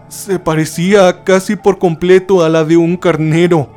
Se 0.09 0.39
parecía 0.39 1.23
casi 1.23 1.55
por 1.55 1.77
completo 1.77 2.43
a 2.43 2.49
la 2.49 2.65
de 2.65 2.77
un 2.77 2.97
carnero. 2.97 3.69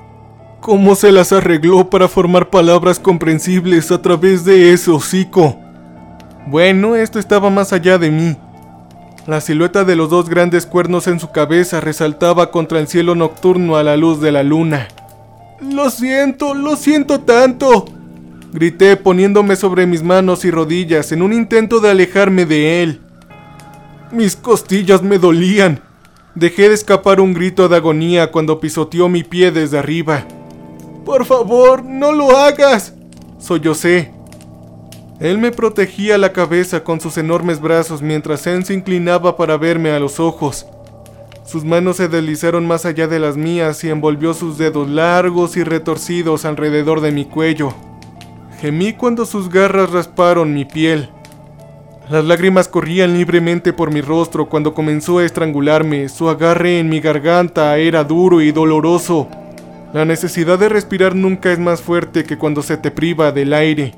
¿Cómo 0.61 0.95
se 0.95 1.13
las 1.13 1.33
arregló 1.33 1.91
para 1.91 2.09
formar 2.09 2.49
palabras 2.51 2.99
comprensibles 2.99 3.91
a 3.91 4.01
través 4.01 4.45
de 4.45 4.73
ese 4.73 4.91
hocico? 4.91 5.59
Bueno, 6.47 6.97
esto 6.97 7.19
estaba 7.19 7.51
más 7.51 7.73
allá 7.73 7.99
de 7.99 8.11
mí. 8.11 8.37
La 9.27 9.41
silueta 9.41 9.85
de 9.85 9.95
los 9.95 10.11
dos 10.11 10.29
grandes 10.29 10.67
cuernos 10.67 11.07
en 11.07 11.21
su 11.21 11.31
cabeza 11.31 11.81
resaltaba 11.81 12.51
contra 12.51 12.81
el 12.81 12.89
cielo 12.89 13.15
nocturno 13.15 13.77
a 13.77 13.83
la 13.83 13.97
luz 13.97 14.21
de 14.21 14.33
la 14.33 14.43
luna. 14.43 14.89
Lo 15.61 15.91
siento, 15.91 16.55
lo 16.55 16.77
siento 16.77 17.21
tanto, 17.21 17.85
Grité 18.53 18.99
poniéndome 18.99 19.57
sobre 19.57 19.87
mis 19.87 20.03
manos 20.03 20.45
y 20.45 20.51
rodillas 20.51 21.11
en 21.13 21.23
un 21.23 21.33
intento 21.33 21.81
de 21.81 21.91
alejarme 21.91 22.45
de 22.45 22.83
él. 22.83 23.01
Mis 24.11 24.37
costillas 24.37 25.03
me 25.03 25.19
dolían. 25.19 25.81
Dejé 26.35 26.69
de 26.69 26.75
escapar 26.75 27.21
un 27.21 27.35
grito 27.35 27.69
de 27.69 27.77
agonía 27.77 28.31
cuando 28.31 28.59
pisoteó 28.59 29.09
mi 29.11 29.23
pie 29.23 29.53
desde 29.53 29.79
arriba. 29.79 30.27
Por 31.05 31.27
favor, 31.27 31.85
no 31.85 32.13
lo 32.13 32.37
hagas, 32.37 32.95
sollocé. 33.39 34.13
Él 35.21 35.37
me 35.37 35.51
protegía 35.51 36.17
la 36.17 36.33
cabeza 36.33 36.85
con 36.85 37.03
sus 37.03 37.19
enormes 37.19 37.61
brazos 37.61 38.01
mientras 38.01 38.47
él 38.47 38.65
se 38.65 38.73
inclinaba 38.73 39.37
para 39.37 39.59
verme 39.59 39.91
a 39.91 40.01
los 40.01 40.21
ojos. 40.21 40.67
Sus 41.45 41.65
manos 41.65 41.99
se 41.99 42.09
deslizaron 42.09 42.67
más 42.67 42.87
allá 42.87 43.07
de 43.09 43.19
las 43.19 43.37
mías 43.37 43.85
y 43.85 43.91
envolvió 43.91 44.33
sus 44.33 44.57
dedos 44.57 44.89
largos 44.89 45.59
y 45.59 45.65
retorcidos 45.65 46.47
alrededor 46.47 47.03
de 47.03 47.13
mi 47.13 47.27
cuello. 47.27 47.75
Gemí 48.59 48.95
cuando 48.95 49.27
sus 49.27 49.51
garras 49.51 49.91
rasparon 49.91 50.55
mi 50.55 50.65
piel. 50.65 51.11
Las 52.11 52.25
lágrimas 52.25 52.69
corrían 52.69 53.15
libremente 53.15 53.73
por 53.73 53.93
mi 53.93 54.01
rostro 54.01 54.49
cuando 54.49 54.75
comenzó 54.75 55.19
a 55.19 55.25
estrangularme. 55.25 56.09
Su 56.09 56.29
agarre 56.29 56.79
en 56.79 56.89
mi 56.89 57.01
garganta 57.01 57.79
era 57.79 58.03
duro 58.03 58.41
y 58.41 58.51
doloroso. 58.51 59.29
La 59.95 60.05
necesidad 60.05 60.59
de 60.59 60.69
respirar 60.69 61.15
nunca 61.15 61.53
es 61.53 61.59
más 61.59 61.81
fuerte 61.81 62.25
que 62.25 62.37
cuando 62.37 62.63
se 62.63 62.77
te 62.77 62.91
priva 62.91 63.31
del 63.31 63.55
aire. 63.55 63.95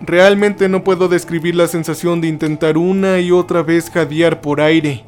Realmente 0.00 0.68
no 0.68 0.82
puedo 0.82 1.08
describir 1.08 1.54
la 1.54 1.68
sensación 1.68 2.20
de 2.20 2.28
intentar 2.28 2.76
una 2.76 3.20
y 3.20 3.30
otra 3.30 3.62
vez 3.62 3.88
jadear 3.88 4.40
por 4.40 4.60
aire. 4.60 5.04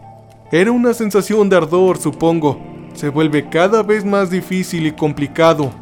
Era 0.53 0.71
una 0.71 0.95
sensación 0.95 1.49
de 1.49 1.57
ardor, 1.57 1.99
supongo. 1.99 2.61
Se 2.95 3.09
vuelve 3.09 3.49
cada 3.49 3.83
vez 3.83 4.05
más 4.05 4.31
difícil 4.31 4.87
y 4.87 4.93
complicado. 4.93 5.73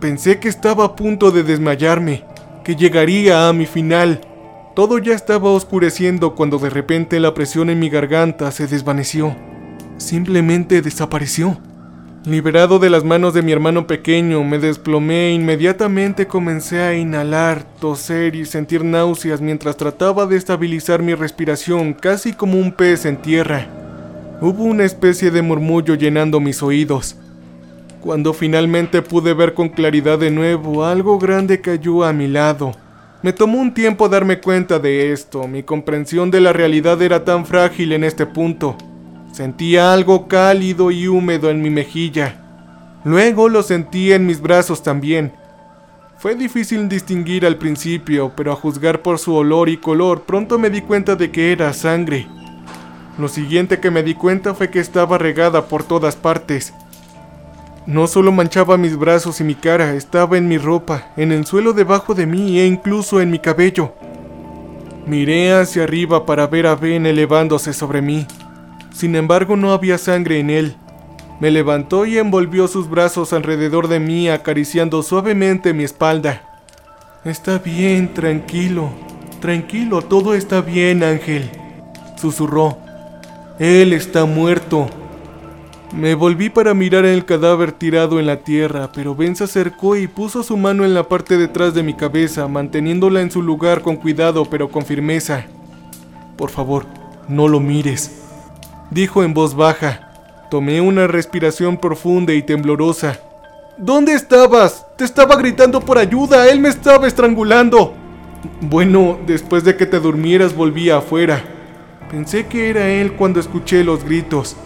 Pensé 0.00 0.40
que 0.40 0.48
estaba 0.48 0.86
a 0.86 0.96
punto 0.96 1.30
de 1.30 1.42
desmayarme 1.42 2.24
que 2.64 2.74
llegaría 2.74 3.48
a 3.48 3.52
mi 3.52 3.66
final. 3.66 4.20
Todo 4.76 4.98
ya 4.98 5.14
estaba 5.14 5.52
oscureciendo 5.52 6.34
cuando 6.34 6.58
de 6.58 6.68
repente 6.68 7.18
la 7.18 7.32
presión 7.32 7.70
en 7.70 7.78
mi 7.78 7.88
garganta 7.88 8.50
se 8.50 8.66
desvaneció. 8.66 9.34
Simplemente 9.96 10.82
desapareció. 10.82 11.58
Liberado 12.26 12.78
de 12.78 12.90
las 12.90 13.02
manos 13.02 13.32
de 13.32 13.40
mi 13.40 13.52
hermano 13.52 13.86
pequeño, 13.86 14.44
me 14.44 14.58
desplomé 14.58 15.28
e 15.28 15.32
inmediatamente 15.32 16.26
comencé 16.26 16.82
a 16.82 16.94
inhalar, 16.94 17.64
toser 17.80 18.36
y 18.36 18.44
sentir 18.44 18.84
náuseas 18.84 19.40
mientras 19.40 19.78
trataba 19.78 20.26
de 20.26 20.36
estabilizar 20.36 21.02
mi 21.02 21.14
respiración 21.14 21.94
casi 21.94 22.34
como 22.34 22.58
un 22.58 22.70
pez 22.70 23.06
en 23.06 23.16
tierra. 23.16 23.68
Hubo 24.42 24.64
una 24.64 24.84
especie 24.84 25.30
de 25.30 25.40
murmullo 25.40 25.94
llenando 25.94 26.38
mis 26.38 26.62
oídos. 26.62 27.16
Cuando 28.02 28.34
finalmente 28.34 29.00
pude 29.00 29.32
ver 29.32 29.54
con 29.54 29.70
claridad 29.70 30.18
de 30.18 30.30
nuevo, 30.30 30.84
algo 30.84 31.18
grande 31.18 31.62
cayó 31.62 32.04
a 32.04 32.12
mi 32.12 32.28
lado. 32.28 32.72
Me 33.22 33.32
tomó 33.32 33.58
un 33.58 33.72
tiempo 33.72 34.08
darme 34.08 34.40
cuenta 34.40 34.78
de 34.78 35.12
esto, 35.12 35.48
mi 35.48 35.62
comprensión 35.62 36.30
de 36.30 36.40
la 36.40 36.52
realidad 36.52 37.00
era 37.00 37.24
tan 37.24 37.46
frágil 37.46 37.92
en 37.92 38.04
este 38.04 38.26
punto. 38.26 38.76
Sentía 39.32 39.92
algo 39.92 40.28
cálido 40.28 40.90
y 40.90 41.08
húmedo 41.08 41.50
en 41.50 41.62
mi 41.62 41.70
mejilla. 41.70 42.36
Luego 43.04 43.48
lo 43.48 43.62
sentí 43.62 44.12
en 44.12 44.26
mis 44.26 44.40
brazos 44.40 44.82
también. 44.82 45.32
Fue 46.18 46.34
difícil 46.34 46.88
distinguir 46.88 47.46
al 47.46 47.56
principio, 47.56 48.32
pero 48.36 48.52
a 48.52 48.56
juzgar 48.56 49.02
por 49.02 49.18
su 49.18 49.34
olor 49.34 49.68
y 49.68 49.76
color, 49.76 50.22
pronto 50.22 50.58
me 50.58 50.70
di 50.70 50.80
cuenta 50.80 51.16
de 51.16 51.30
que 51.30 51.52
era 51.52 51.72
sangre. 51.72 52.26
Lo 53.18 53.28
siguiente 53.28 53.80
que 53.80 53.90
me 53.90 54.02
di 54.02 54.14
cuenta 54.14 54.54
fue 54.54 54.70
que 54.70 54.80
estaba 54.80 55.18
regada 55.18 55.68
por 55.68 55.84
todas 55.84 56.16
partes. 56.16 56.74
No 57.86 58.08
solo 58.08 58.32
manchaba 58.32 58.76
mis 58.76 58.96
brazos 58.96 59.40
y 59.40 59.44
mi 59.44 59.54
cara, 59.54 59.94
estaba 59.94 60.36
en 60.36 60.48
mi 60.48 60.58
ropa, 60.58 61.12
en 61.16 61.30
el 61.30 61.46
suelo 61.46 61.72
debajo 61.72 62.14
de 62.14 62.26
mí 62.26 62.58
e 62.58 62.66
incluso 62.66 63.20
en 63.20 63.30
mi 63.30 63.38
cabello. 63.38 63.94
Miré 65.06 65.52
hacia 65.52 65.84
arriba 65.84 66.26
para 66.26 66.48
ver 66.48 66.66
a 66.66 66.74
Ben 66.74 67.06
elevándose 67.06 67.72
sobre 67.72 68.02
mí. 68.02 68.26
Sin 68.92 69.14
embargo, 69.14 69.56
no 69.56 69.72
había 69.72 69.98
sangre 69.98 70.40
en 70.40 70.50
él. 70.50 70.76
Me 71.38 71.52
levantó 71.52 72.06
y 72.06 72.18
envolvió 72.18 72.66
sus 72.66 72.90
brazos 72.90 73.32
alrededor 73.32 73.86
de 73.86 74.00
mí, 74.00 74.28
acariciando 74.28 75.04
suavemente 75.04 75.72
mi 75.72 75.84
espalda. 75.84 76.42
Está 77.24 77.58
bien, 77.58 78.12
tranquilo. 78.14 78.90
Tranquilo, 79.40 80.02
todo 80.02 80.34
está 80.34 80.60
bien, 80.60 81.04
Ángel. 81.04 81.50
Susurró. 82.16 82.78
Él 83.60 83.92
está 83.92 84.24
muerto. 84.24 84.90
Me 85.94 86.14
volví 86.14 86.50
para 86.50 86.74
mirar 86.74 87.04
el 87.04 87.24
cadáver 87.24 87.72
tirado 87.72 88.18
en 88.18 88.26
la 88.26 88.38
tierra, 88.38 88.90
pero 88.92 89.14
Ben 89.14 89.36
se 89.36 89.44
acercó 89.44 89.96
y 89.96 90.08
puso 90.08 90.42
su 90.42 90.56
mano 90.56 90.84
en 90.84 90.94
la 90.94 91.04
parte 91.04 91.38
detrás 91.38 91.74
de 91.74 91.84
mi 91.84 91.94
cabeza, 91.94 92.48
manteniéndola 92.48 93.20
en 93.20 93.30
su 93.30 93.40
lugar 93.40 93.82
con 93.82 93.96
cuidado 93.96 94.44
pero 94.46 94.68
con 94.68 94.84
firmeza. 94.84 95.46
Por 96.36 96.50
favor, 96.50 96.86
no 97.28 97.46
lo 97.48 97.60
mires, 97.60 98.22
dijo 98.90 99.22
en 99.22 99.32
voz 99.32 99.54
baja. 99.54 100.02
Tomé 100.50 100.80
una 100.80 101.06
respiración 101.06 101.76
profunda 101.76 102.32
y 102.34 102.42
temblorosa. 102.42 103.20
¿Dónde 103.78 104.14
estabas? 104.14 104.86
Te 104.96 105.04
estaba 105.04 105.36
gritando 105.36 105.80
por 105.80 105.98
ayuda, 105.98 106.48
él 106.48 106.60
me 106.60 106.68
estaba 106.68 107.06
estrangulando. 107.06 107.94
Bueno, 108.60 109.18
después 109.26 109.64
de 109.64 109.76
que 109.76 109.86
te 109.86 110.00
durmieras 110.00 110.54
volví 110.54 110.90
afuera. 110.90 111.42
Pensé 112.10 112.46
que 112.46 112.70
era 112.70 112.88
él 112.88 113.12
cuando 113.14 113.40
escuché 113.40 113.82
los 113.82 114.04
gritos. 114.04 114.56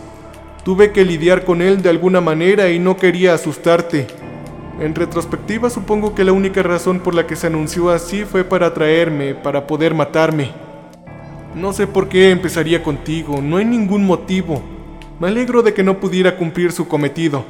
Tuve 0.65 0.93
que 0.93 1.07
lidiar 1.07 1.45
con 1.45 1.63
él 1.63 1.81
de 1.81 1.89
alguna 1.89 2.21
manera 2.21 2.69
y 2.69 2.79
no 2.79 2.97
quería 2.97 3.33
asustarte. 3.33 4.07
En 4.79 4.95
retrospectiva 4.95 5.71
supongo 5.71 6.15
que 6.15 6.25
la 6.25 6.33
única 6.33 6.63
razón 6.63 7.01
por 7.01 7.15
la 7.15 7.27
que 7.27 7.37
se 7.37 7.47
anunció 7.47 7.91
así 7.91 8.25
fue 8.25 8.45
para 8.45 8.67
atraerme, 8.67 9.35
para 9.35 9.67
poder 9.67 9.95
matarme. 9.95 10.51
No 11.55 11.73
sé 11.73 11.87
por 11.87 12.09
qué 12.09 12.31
empezaría 12.31 12.83
contigo, 12.83 13.41
no 13.43 13.57
hay 13.57 13.65
ningún 13.65 14.05
motivo. 14.05 14.63
Me 15.19 15.29
alegro 15.29 15.63
de 15.63 15.75
que 15.75 15.83
no 15.83 15.99
pudiera 15.99 16.37
cumplir 16.37 16.73
su 16.73 16.87
cometido. 16.87 17.45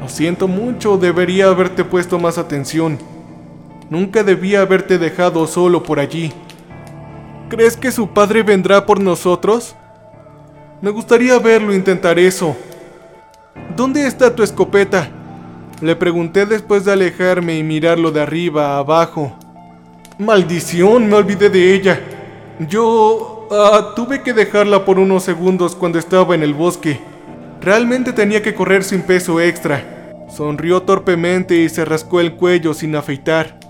Lo 0.00 0.08
siento 0.08 0.46
mucho, 0.46 0.98
debería 0.98 1.48
haberte 1.48 1.84
puesto 1.84 2.18
más 2.18 2.38
atención. 2.38 2.98
Nunca 3.90 4.22
debía 4.22 4.60
haberte 4.60 4.98
dejado 4.98 5.46
solo 5.46 5.82
por 5.82 6.00
allí. 6.00 6.32
¿Crees 7.48 7.76
que 7.76 7.92
su 7.92 8.08
padre 8.08 8.42
vendrá 8.42 8.86
por 8.86 9.00
nosotros? 9.00 9.74
Me 10.82 10.90
gustaría 10.90 11.38
verlo 11.38 11.72
intentar 11.72 12.18
eso. 12.18 12.56
¿Dónde 13.76 14.04
está 14.04 14.34
tu 14.34 14.42
escopeta? 14.42 15.08
Le 15.80 15.94
pregunté 15.94 16.44
después 16.44 16.84
de 16.84 16.90
alejarme 16.90 17.56
y 17.56 17.62
mirarlo 17.62 18.10
de 18.10 18.20
arriba 18.20 18.74
a 18.74 18.78
abajo. 18.78 19.32
Maldición, 20.18 21.08
me 21.08 21.14
olvidé 21.14 21.50
de 21.50 21.72
ella. 21.72 22.00
Yo 22.68 23.46
ah, 23.52 23.92
tuve 23.94 24.22
que 24.22 24.32
dejarla 24.32 24.84
por 24.84 24.98
unos 24.98 25.22
segundos 25.22 25.76
cuando 25.76 26.00
estaba 26.00 26.34
en 26.34 26.42
el 26.42 26.52
bosque. 26.52 26.98
Realmente 27.60 28.12
tenía 28.12 28.42
que 28.42 28.52
correr 28.52 28.82
sin 28.82 29.02
peso 29.02 29.40
extra. 29.40 30.16
Sonrió 30.28 30.82
torpemente 30.82 31.54
y 31.54 31.68
se 31.68 31.84
rascó 31.84 32.18
el 32.18 32.34
cuello 32.34 32.74
sin 32.74 32.96
afeitar. 32.96 33.60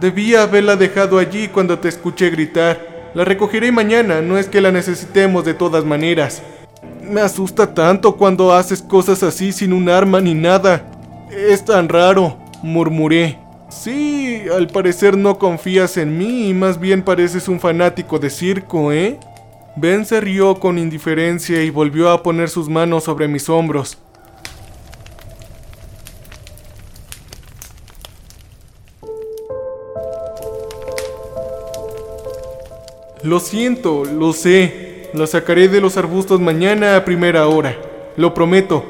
Debía 0.00 0.42
haberla 0.42 0.74
dejado 0.74 1.20
allí 1.20 1.46
cuando 1.46 1.78
te 1.78 1.88
escuché 1.88 2.28
gritar. 2.30 2.85
La 3.16 3.24
recogeré 3.24 3.72
mañana, 3.72 4.20
no 4.20 4.36
es 4.36 4.46
que 4.46 4.60
la 4.60 4.70
necesitemos 4.70 5.42
de 5.42 5.54
todas 5.54 5.86
maneras. 5.86 6.42
Me 7.02 7.22
asusta 7.22 7.72
tanto 7.72 8.14
cuando 8.14 8.52
haces 8.52 8.82
cosas 8.82 9.22
así 9.22 9.52
sin 9.52 9.72
un 9.72 9.88
arma 9.88 10.20
ni 10.20 10.34
nada. 10.34 10.84
Es 11.30 11.64
tan 11.64 11.88
raro, 11.88 12.36
murmuré. 12.62 13.38
Sí, 13.70 14.42
al 14.54 14.66
parecer 14.66 15.16
no 15.16 15.38
confías 15.38 15.96
en 15.96 16.18
mí 16.18 16.50
y 16.50 16.52
más 16.52 16.78
bien 16.78 17.02
pareces 17.02 17.48
un 17.48 17.58
fanático 17.58 18.18
de 18.18 18.28
circo, 18.28 18.92
¿eh? 18.92 19.18
Ben 19.76 20.04
se 20.04 20.20
rió 20.20 20.56
con 20.56 20.76
indiferencia 20.76 21.62
y 21.62 21.70
volvió 21.70 22.10
a 22.10 22.22
poner 22.22 22.50
sus 22.50 22.68
manos 22.68 23.04
sobre 23.04 23.28
mis 23.28 23.48
hombros. 23.48 23.96
Lo 33.26 33.40
siento, 33.40 34.04
lo 34.04 34.32
sé. 34.32 35.10
La 35.12 35.26
sacaré 35.26 35.66
de 35.66 35.80
los 35.80 35.96
arbustos 35.96 36.38
mañana 36.38 36.94
a 36.94 37.04
primera 37.04 37.48
hora. 37.48 37.76
Lo 38.16 38.32
prometo. 38.32 38.84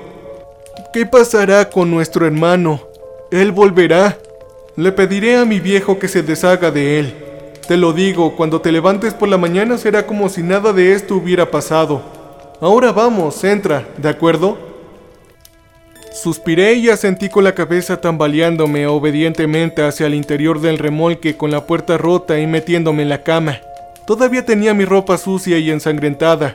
¿Qué 0.92 1.06
pasará 1.06 1.70
con 1.70 1.90
nuestro 1.90 2.26
hermano? 2.26 2.82
Él 3.30 3.50
volverá. 3.50 4.18
Le 4.76 4.92
pediré 4.92 5.38
a 5.38 5.46
mi 5.46 5.58
viejo 5.58 5.98
que 5.98 6.06
se 6.06 6.22
deshaga 6.22 6.70
de 6.70 6.98
él. 6.98 7.14
Te 7.66 7.78
lo 7.78 7.94
digo, 7.94 8.36
cuando 8.36 8.60
te 8.60 8.72
levantes 8.72 9.14
por 9.14 9.30
la 9.30 9.38
mañana 9.38 9.78
será 9.78 10.06
como 10.06 10.28
si 10.28 10.42
nada 10.42 10.74
de 10.74 10.92
esto 10.92 11.16
hubiera 11.16 11.50
pasado. 11.50 12.02
Ahora 12.60 12.92
vamos, 12.92 13.42
entra, 13.42 13.88
¿de 13.96 14.10
acuerdo? 14.10 14.58
Suspiré 16.12 16.74
y 16.74 16.90
asentí 16.90 17.30
con 17.30 17.42
la 17.42 17.54
cabeza 17.54 18.02
tambaleándome 18.02 18.86
obedientemente 18.86 19.80
hacia 19.80 20.06
el 20.06 20.14
interior 20.14 20.60
del 20.60 20.76
remolque 20.76 21.38
con 21.38 21.50
la 21.50 21.66
puerta 21.66 21.96
rota 21.96 22.38
y 22.38 22.46
metiéndome 22.46 23.02
en 23.02 23.08
la 23.08 23.22
cama. 23.22 23.60
Todavía 24.06 24.46
tenía 24.46 24.72
mi 24.72 24.84
ropa 24.84 25.18
sucia 25.18 25.58
y 25.58 25.70
ensangrentada. 25.70 26.52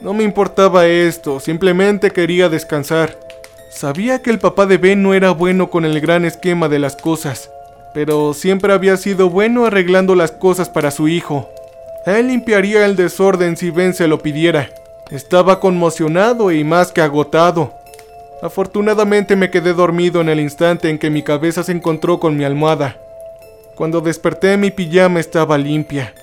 No 0.00 0.12
me 0.12 0.24
importaba 0.24 0.86
esto, 0.88 1.38
simplemente 1.38 2.10
quería 2.10 2.48
descansar. 2.48 3.16
Sabía 3.70 4.20
que 4.20 4.30
el 4.30 4.40
papá 4.40 4.66
de 4.66 4.76
Ben 4.76 5.00
no 5.00 5.14
era 5.14 5.30
bueno 5.30 5.70
con 5.70 5.84
el 5.84 6.00
gran 6.00 6.24
esquema 6.24 6.68
de 6.68 6.80
las 6.80 6.96
cosas, 6.96 7.48
pero 7.94 8.34
siempre 8.34 8.72
había 8.72 8.96
sido 8.96 9.30
bueno 9.30 9.66
arreglando 9.66 10.16
las 10.16 10.32
cosas 10.32 10.68
para 10.68 10.90
su 10.90 11.06
hijo. 11.06 11.48
Él 12.06 12.26
limpiaría 12.26 12.84
el 12.84 12.96
desorden 12.96 13.56
si 13.56 13.70
Ben 13.70 13.94
se 13.94 14.08
lo 14.08 14.18
pidiera. 14.18 14.70
Estaba 15.12 15.60
conmocionado 15.60 16.50
y 16.50 16.64
más 16.64 16.90
que 16.90 17.02
agotado. 17.02 17.72
Afortunadamente 18.42 19.36
me 19.36 19.50
quedé 19.50 19.74
dormido 19.74 20.20
en 20.20 20.28
el 20.28 20.40
instante 20.40 20.88
en 20.88 20.98
que 20.98 21.10
mi 21.10 21.22
cabeza 21.22 21.62
se 21.62 21.72
encontró 21.72 22.18
con 22.18 22.36
mi 22.36 22.42
almohada. 22.42 22.96
Cuando 23.76 24.00
desperté 24.00 24.56
mi 24.56 24.70
pijama 24.72 25.20
estaba 25.20 25.56
limpia. 25.56 26.14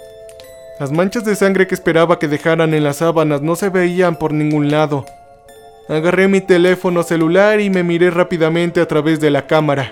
Las 0.79 0.91
manchas 0.91 1.25
de 1.25 1.35
sangre 1.35 1.65
que 1.65 1.73
esperaba 1.73 2.19
que 2.19 2.27
dejaran 2.27 2.75
en 2.75 2.83
las 2.83 2.97
sábanas 2.97 3.41
no 3.41 3.55
se 3.55 3.69
veían 3.69 4.15
por 4.15 4.31
ningún 4.31 4.69
lado. 4.69 5.05
Agarré 5.89 6.27
mi 6.27 6.39
teléfono 6.39 7.01
celular 7.01 7.59
y 7.59 7.71
me 7.71 7.81
miré 7.81 8.11
rápidamente 8.11 8.79
a 8.79 8.87
través 8.87 9.19
de 9.19 9.31
la 9.31 9.47
cámara. 9.47 9.91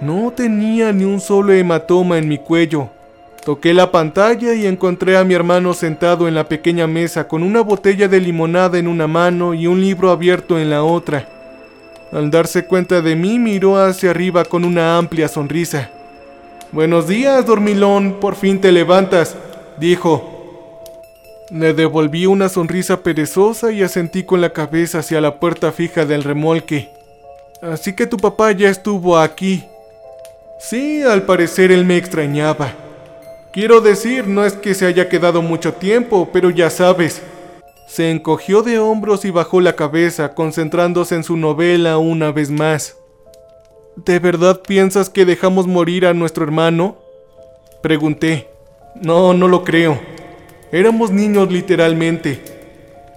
No 0.00 0.30
tenía 0.30 0.92
ni 0.92 1.04
un 1.04 1.20
solo 1.20 1.52
hematoma 1.52 2.18
en 2.18 2.28
mi 2.28 2.38
cuello. 2.38 2.88
Toqué 3.44 3.74
la 3.74 3.90
pantalla 3.90 4.54
y 4.54 4.64
encontré 4.66 5.16
a 5.16 5.24
mi 5.24 5.34
hermano 5.34 5.74
sentado 5.74 6.28
en 6.28 6.36
la 6.36 6.48
pequeña 6.48 6.86
mesa 6.86 7.26
con 7.26 7.42
una 7.42 7.60
botella 7.60 8.06
de 8.06 8.20
limonada 8.20 8.78
en 8.78 8.86
una 8.86 9.08
mano 9.08 9.54
y 9.54 9.66
un 9.66 9.80
libro 9.80 10.12
abierto 10.12 10.56
en 10.56 10.70
la 10.70 10.84
otra. 10.84 11.26
Al 12.12 12.30
darse 12.30 12.64
cuenta 12.66 13.02
de 13.02 13.16
mí 13.16 13.40
miró 13.40 13.76
hacia 13.76 14.10
arriba 14.10 14.44
con 14.44 14.64
una 14.64 14.98
amplia 14.98 15.26
sonrisa. 15.26 15.90
Buenos 16.70 17.08
días, 17.08 17.44
dormilón, 17.44 18.20
por 18.20 18.36
fin 18.36 18.60
te 18.60 18.70
levantas 18.70 19.36
dijo. 19.78 20.38
Le 21.50 21.74
devolví 21.74 22.26
una 22.26 22.48
sonrisa 22.48 23.02
perezosa 23.02 23.72
y 23.72 23.82
asentí 23.82 24.22
con 24.24 24.40
la 24.40 24.52
cabeza 24.52 25.00
hacia 25.00 25.20
la 25.20 25.38
puerta 25.38 25.70
fija 25.70 26.06
del 26.06 26.24
remolque. 26.24 26.88
Así 27.60 27.94
que 27.94 28.06
tu 28.06 28.16
papá 28.16 28.52
ya 28.52 28.70
estuvo 28.70 29.18
aquí. 29.18 29.64
Sí, 30.58 31.02
al 31.02 31.24
parecer 31.24 31.70
él 31.70 31.84
me 31.84 31.96
extrañaba. 31.96 32.72
Quiero 33.52 33.80
decir, 33.82 34.26
no 34.26 34.46
es 34.46 34.54
que 34.54 34.74
se 34.74 34.86
haya 34.86 35.08
quedado 35.08 35.42
mucho 35.42 35.74
tiempo, 35.74 36.30
pero 36.32 36.48
ya 36.48 36.70
sabes. 36.70 37.22
Se 37.86 38.10
encogió 38.10 38.62
de 38.62 38.78
hombros 38.78 39.26
y 39.26 39.30
bajó 39.30 39.60
la 39.60 39.76
cabeza, 39.76 40.34
concentrándose 40.34 41.16
en 41.16 41.24
su 41.24 41.36
novela 41.36 41.98
una 41.98 42.32
vez 42.32 42.50
más. 42.50 42.96
¿De 43.96 44.18
verdad 44.18 44.62
piensas 44.62 45.10
que 45.10 45.26
dejamos 45.26 45.66
morir 45.66 46.06
a 46.06 46.14
nuestro 46.14 46.44
hermano? 46.44 46.96
Pregunté. 47.82 48.51
No, 48.94 49.34
no 49.34 49.48
lo 49.48 49.64
creo. 49.64 49.98
Éramos 50.70 51.10
niños 51.10 51.50
literalmente. 51.50 52.40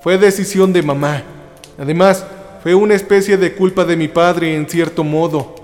Fue 0.02 0.18
decisión 0.18 0.74
de 0.74 0.82
mamá. 0.82 1.24
Además, 1.78 2.26
fue 2.64 2.76
una 2.76 2.96
especie 2.96 3.38
de 3.38 3.54
culpa 3.54 3.86
de 3.86 3.96
mi 3.96 4.08
padre 4.08 4.56
en 4.56 4.68
cierto 4.70 5.04
modo. 5.04 5.56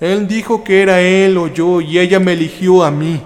Él 0.00 0.28
dijo 0.28 0.62
que 0.64 0.82
era 0.82 1.00
él 1.00 1.38
o 1.38 1.48
yo 1.48 1.80
y 1.80 1.98
ella 1.98 2.20
me 2.20 2.32
eligió 2.32 2.84
a 2.84 2.90
mí. 2.90 3.20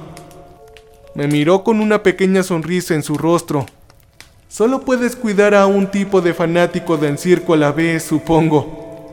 Me 1.15 1.27
miró 1.27 1.65
con 1.65 1.81
una 1.81 2.03
pequeña 2.03 2.43
sonrisa 2.43 2.95
en 2.95 3.03
su 3.03 3.19
rostro. 3.19 3.67
Solo 4.49 4.81
puedes 4.81 5.17
cuidar 5.17 5.55
a 5.55 5.67
un 5.67 5.89
tipo 5.89 6.21
de 6.21 6.35
fanático 6.35 6.97
del 6.97 7.19
circo 7.19 7.55
a 7.55 7.57
la 7.57 7.73
vez, 7.73 8.05
supongo. 8.05 9.09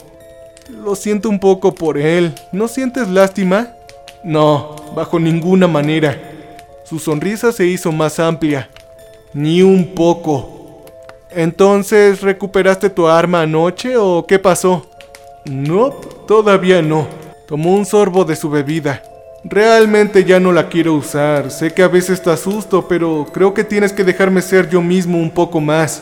Lo 0.69 0.95
siento 0.95 1.29
un 1.29 1.39
poco 1.39 1.73
por 1.73 1.97
él. 1.97 2.33
¿No 2.51 2.67
sientes 2.67 3.07
lástima? 3.07 3.69
No, 4.23 4.75
bajo 4.95 5.19
ninguna 5.19 5.67
manera. 5.67 6.26
Su 6.88 7.00
sonrisa 7.00 7.52
se 7.52 7.65
hizo 7.65 7.91
más 7.91 8.17
amplia. 8.17 8.69
Ni 9.34 9.62
un 9.62 9.93
poco. 9.93 10.86
Entonces, 11.32 12.21
¿recuperaste 12.21 12.89
tu 12.89 13.08
arma 13.08 13.41
anoche 13.41 13.97
o 13.97 14.26
qué 14.26 14.39
pasó? 14.39 14.89
No, 15.43 15.89
todavía 15.89 16.82
no. 16.82 17.06
Tomó 17.45 17.76
un 17.76 17.86
sorbo 17.86 18.23
de 18.23 18.38
su 18.38 18.50
bebida. 18.50 19.04
Realmente 19.43 20.23
ya 20.23 20.39
no 20.39 20.54
la 20.54 20.69
quiero 20.69 20.93
usar. 20.93 21.52
Sé 21.52 21.73
que 21.73 21.84
a 21.84 21.89
veces 21.89 22.23
te 22.23 22.32
asusto, 22.32 22.88
pero 22.88 23.28
creo 23.34 23.54
que 23.54 23.65
tienes 23.65 23.91
que 23.91 24.06
dejarme 24.06 24.41
ser 24.41 24.69
yo 24.69 24.82
mismo 24.82 25.17
un 25.17 25.32
poco 25.32 25.60
más. 25.60 26.02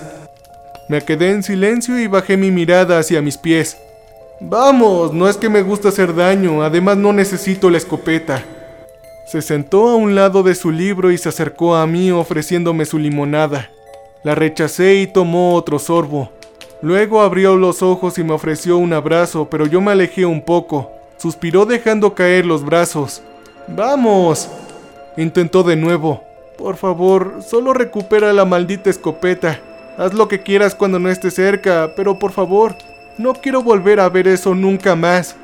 Me 0.88 1.02
quedé 1.02 1.32
en 1.32 1.41
silencio 1.41 2.00
y 2.00 2.06
bajé 2.06 2.38
mi 2.38 2.52
mirada 2.52 3.00
hacia 3.00 3.24
mis 3.24 3.39
pies. 3.39 3.76
Vamos, 4.39 5.12
no 5.13 5.28
es 5.28 5.38
que 5.38 5.50
me 5.50 5.63
gusta 5.63 5.89
hacer 5.89 6.13
daño, 6.13 6.62
además 6.62 6.95
no 6.98 7.12
necesito 7.12 7.71
la 7.71 7.80
escopeta. 7.80 8.43
Se 9.25 9.41
sentó 9.41 9.89
a 9.89 9.95
un 9.95 10.13
lado 10.13 10.43
de 10.43 10.53
su 10.53 10.71
libro 10.71 11.11
y 11.11 11.17
se 11.17 11.29
acercó 11.29 11.75
a 11.75 11.88
mí 11.88 12.11
ofreciéndome 12.11 12.85
su 12.85 12.99
limonada. 12.99 13.71
La 14.23 14.35
rechacé 14.35 14.95
y 14.95 15.07
tomó 15.07 15.55
otro 15.55 15.79
sorbo. 15.79 16.29
Luego 16.83 17.21
abrió 17.21 17.55
los 17.55 17.81
ojos 17.81 18.19
y 18.19 18.23
me 18.23 18.33
ofreció 18.33 18.77
un 18.77 18.93
abrazo, 18.93 19.49
pero 19.49 19.65
yo 19.65 19.81
me 19.81 19.91
alejé 19.91 20.27
un 20.27 20.43
poco. 20.43 20.91
Suspiró 21.17 21.65
dejando 21.65 22.13
caer 22.13 22.45
los 22.45 22.63
brazos. 22.63 23.23
¡Vamos! 23.67 24.47
Intentó 25.17 25.63
de 25.63 25.75
nuevo. 25.75 26.23
Por 26.55 26.75
favor, 26.75 27.41
solo 27.41 27.73
recupera 27.73 28.31
la 28.31 28.45
maldita 28.45 28.91
escopeta. 28.91 29.59
Haz 29.97 30.13
lo 30.13 30.27
que 30.27 30.43
quieras 30.43 30.75
cuando 30.75 30.99
no 30.99 31.09
esté 31.09 31.31
cerca, 31.31 31.93
pero 31.95 32.19
por 32.19 32.31
favor, 32.31 32.75
no 33.17 33.33
quiero 33.33 33.63
volver 33.63 33.99
a 33.99 34.09
ver 34.09 34.27
eso 34.27 34.53
nunca 34.53 34.95
más. 34.95 35.35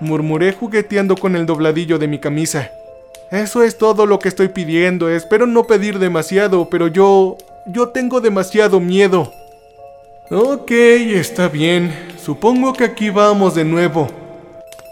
Murmuré 0.00 0.52
jugueteando 0.52 1.16
con 1.16 1.34
el 1.34 1.46
dobladillo 1.46 1.98
de 1.98 2.08
mi 2.08 2.18
camisa. 2.18 2.70
Eso 3.32 3.62
es 3.62 3.78
todo 3.78 4.04
lo 4.04 4.18
que 4.18 4.28
estoy 4.28 4.48
pidiendo. 4.48 5.08
Espero 5.08 5.46
no 5.46 5.64
pedir 5.64 5.98
demasiado, 5.98 6.68
pero 6.68 6.86
yo... 6.86 7.38
yo 7.64 7.88
tengo 7.88 8.20
demasiado 8.20 8.78
miedo. 8.78 9.32
Ok, 10.30 10.70
está 10.70 11.48
bien. 11.48 11.94
Supongo 12.22 12.74
que 12.74 12.84
aquí 12.84 13.08
vamos 13.08 13.54
de 13.54 13.64
nuevo. 13.64 14.08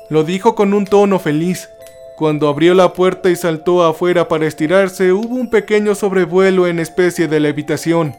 Lo 0.08 0.24
dijo 0.24 0.54
con 0.54 0.72
un 0.72 0.86
tono 0.86 1.18
feliz. 1.18 1.68
Cuando 2.16 2.48
abrió 2.48 2.72
la 2.72 2.94
puerta 2.94 3.28
y 3.28 3.36
saltó 3.36 3.84
afuera 3.84 4.26
para 4.26 4.46
estirarse, 4.46 5.12
hubo 5.12 5.34
un 5.34 5.50
pequeño 5.50 5.94
sobrevuelo 5.94 6.66
en 6.66 6.78
especie 6.78 7.28
de 7.28 7.40
levitación. 7.40 8.14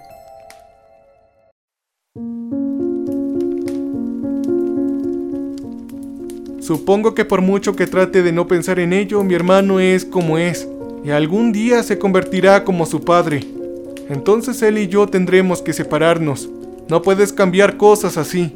Supongo 6.62 7.16
que 7.16 7.26
por 7.26 7.42
mucho 7.42 7.76
que 7.76 7.88
trate 7.88 8.22
de 8.22 8.32
no 8.32 8.48
pensar 8.48 8.80
en 8.80 8.94
ello, 8.94 9.24
mi 9.24 9.34
hermano 9.34 9.80
es 9.80 10.06
como 10.06 10.38
es, 10.38 10.68
y 11.04 11.10
algún 11.10 11.52
día 11.52 11.82
se 11.82 11.98
convertirá 11.98 12.64
como 12.64 12.86
su 12.86 13.04
padre. 13.04 13.44
Entonces 14.10 14.62
él 14.62 14.78
y 14.78 14.88
yo 14.88 15.08
tendremos 15.08 15.64
que 15.64 15.74
separarnos. 15.74 16.50
No 16.88 17.02
puedes 17.02 17.34
cambiar 17.34 17.78
cosas 17.78 18.16
así. 18.16 18.56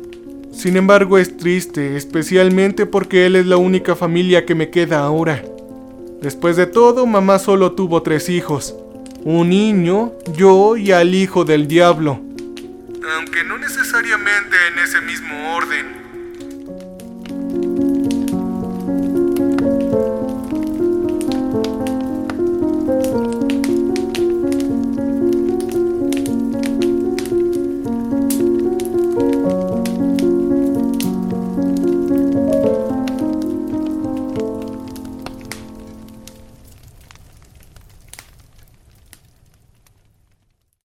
Sin 0.52 0.78
embargo 0.78 1.18
es 1.18 1.36
triste, 1.36 1.98
especialmente 1.98 2.86
porque 2.86 3.26
él 3.26 3.36
es 3.36 3.48
la 3.48 3.58
única 3.58 3.96
familia 3.96 4.46
que 4.46 4.54
me 4.54 4.70
queda 4.70 5.00
ahora. 5.00 5.44
Después 6.22 6.58
de 6.58 6.68
todo, 6.68 7.08
mamá 7.08 7.40
solo 7.40 7.72
tuvo 7.72 8.04
tres 8.04 8.30
hijos. 8.30 8.76
Un 9.24 9.50
niño, 9.50 10.14
yo 10.38 10.78
y 10.78 10.92
al 10.92 11.16
hijo 11.16 11.44
del 11.44 11.68
diablo. 11.68 12.22
Aunque 13.18 13.44
no 13.44 13.58
necesariamente 13.58 14.56
en 14.72 14.80
ese 14.84 15.02
mismo 15.02 15.56
orden. 15.56 16.05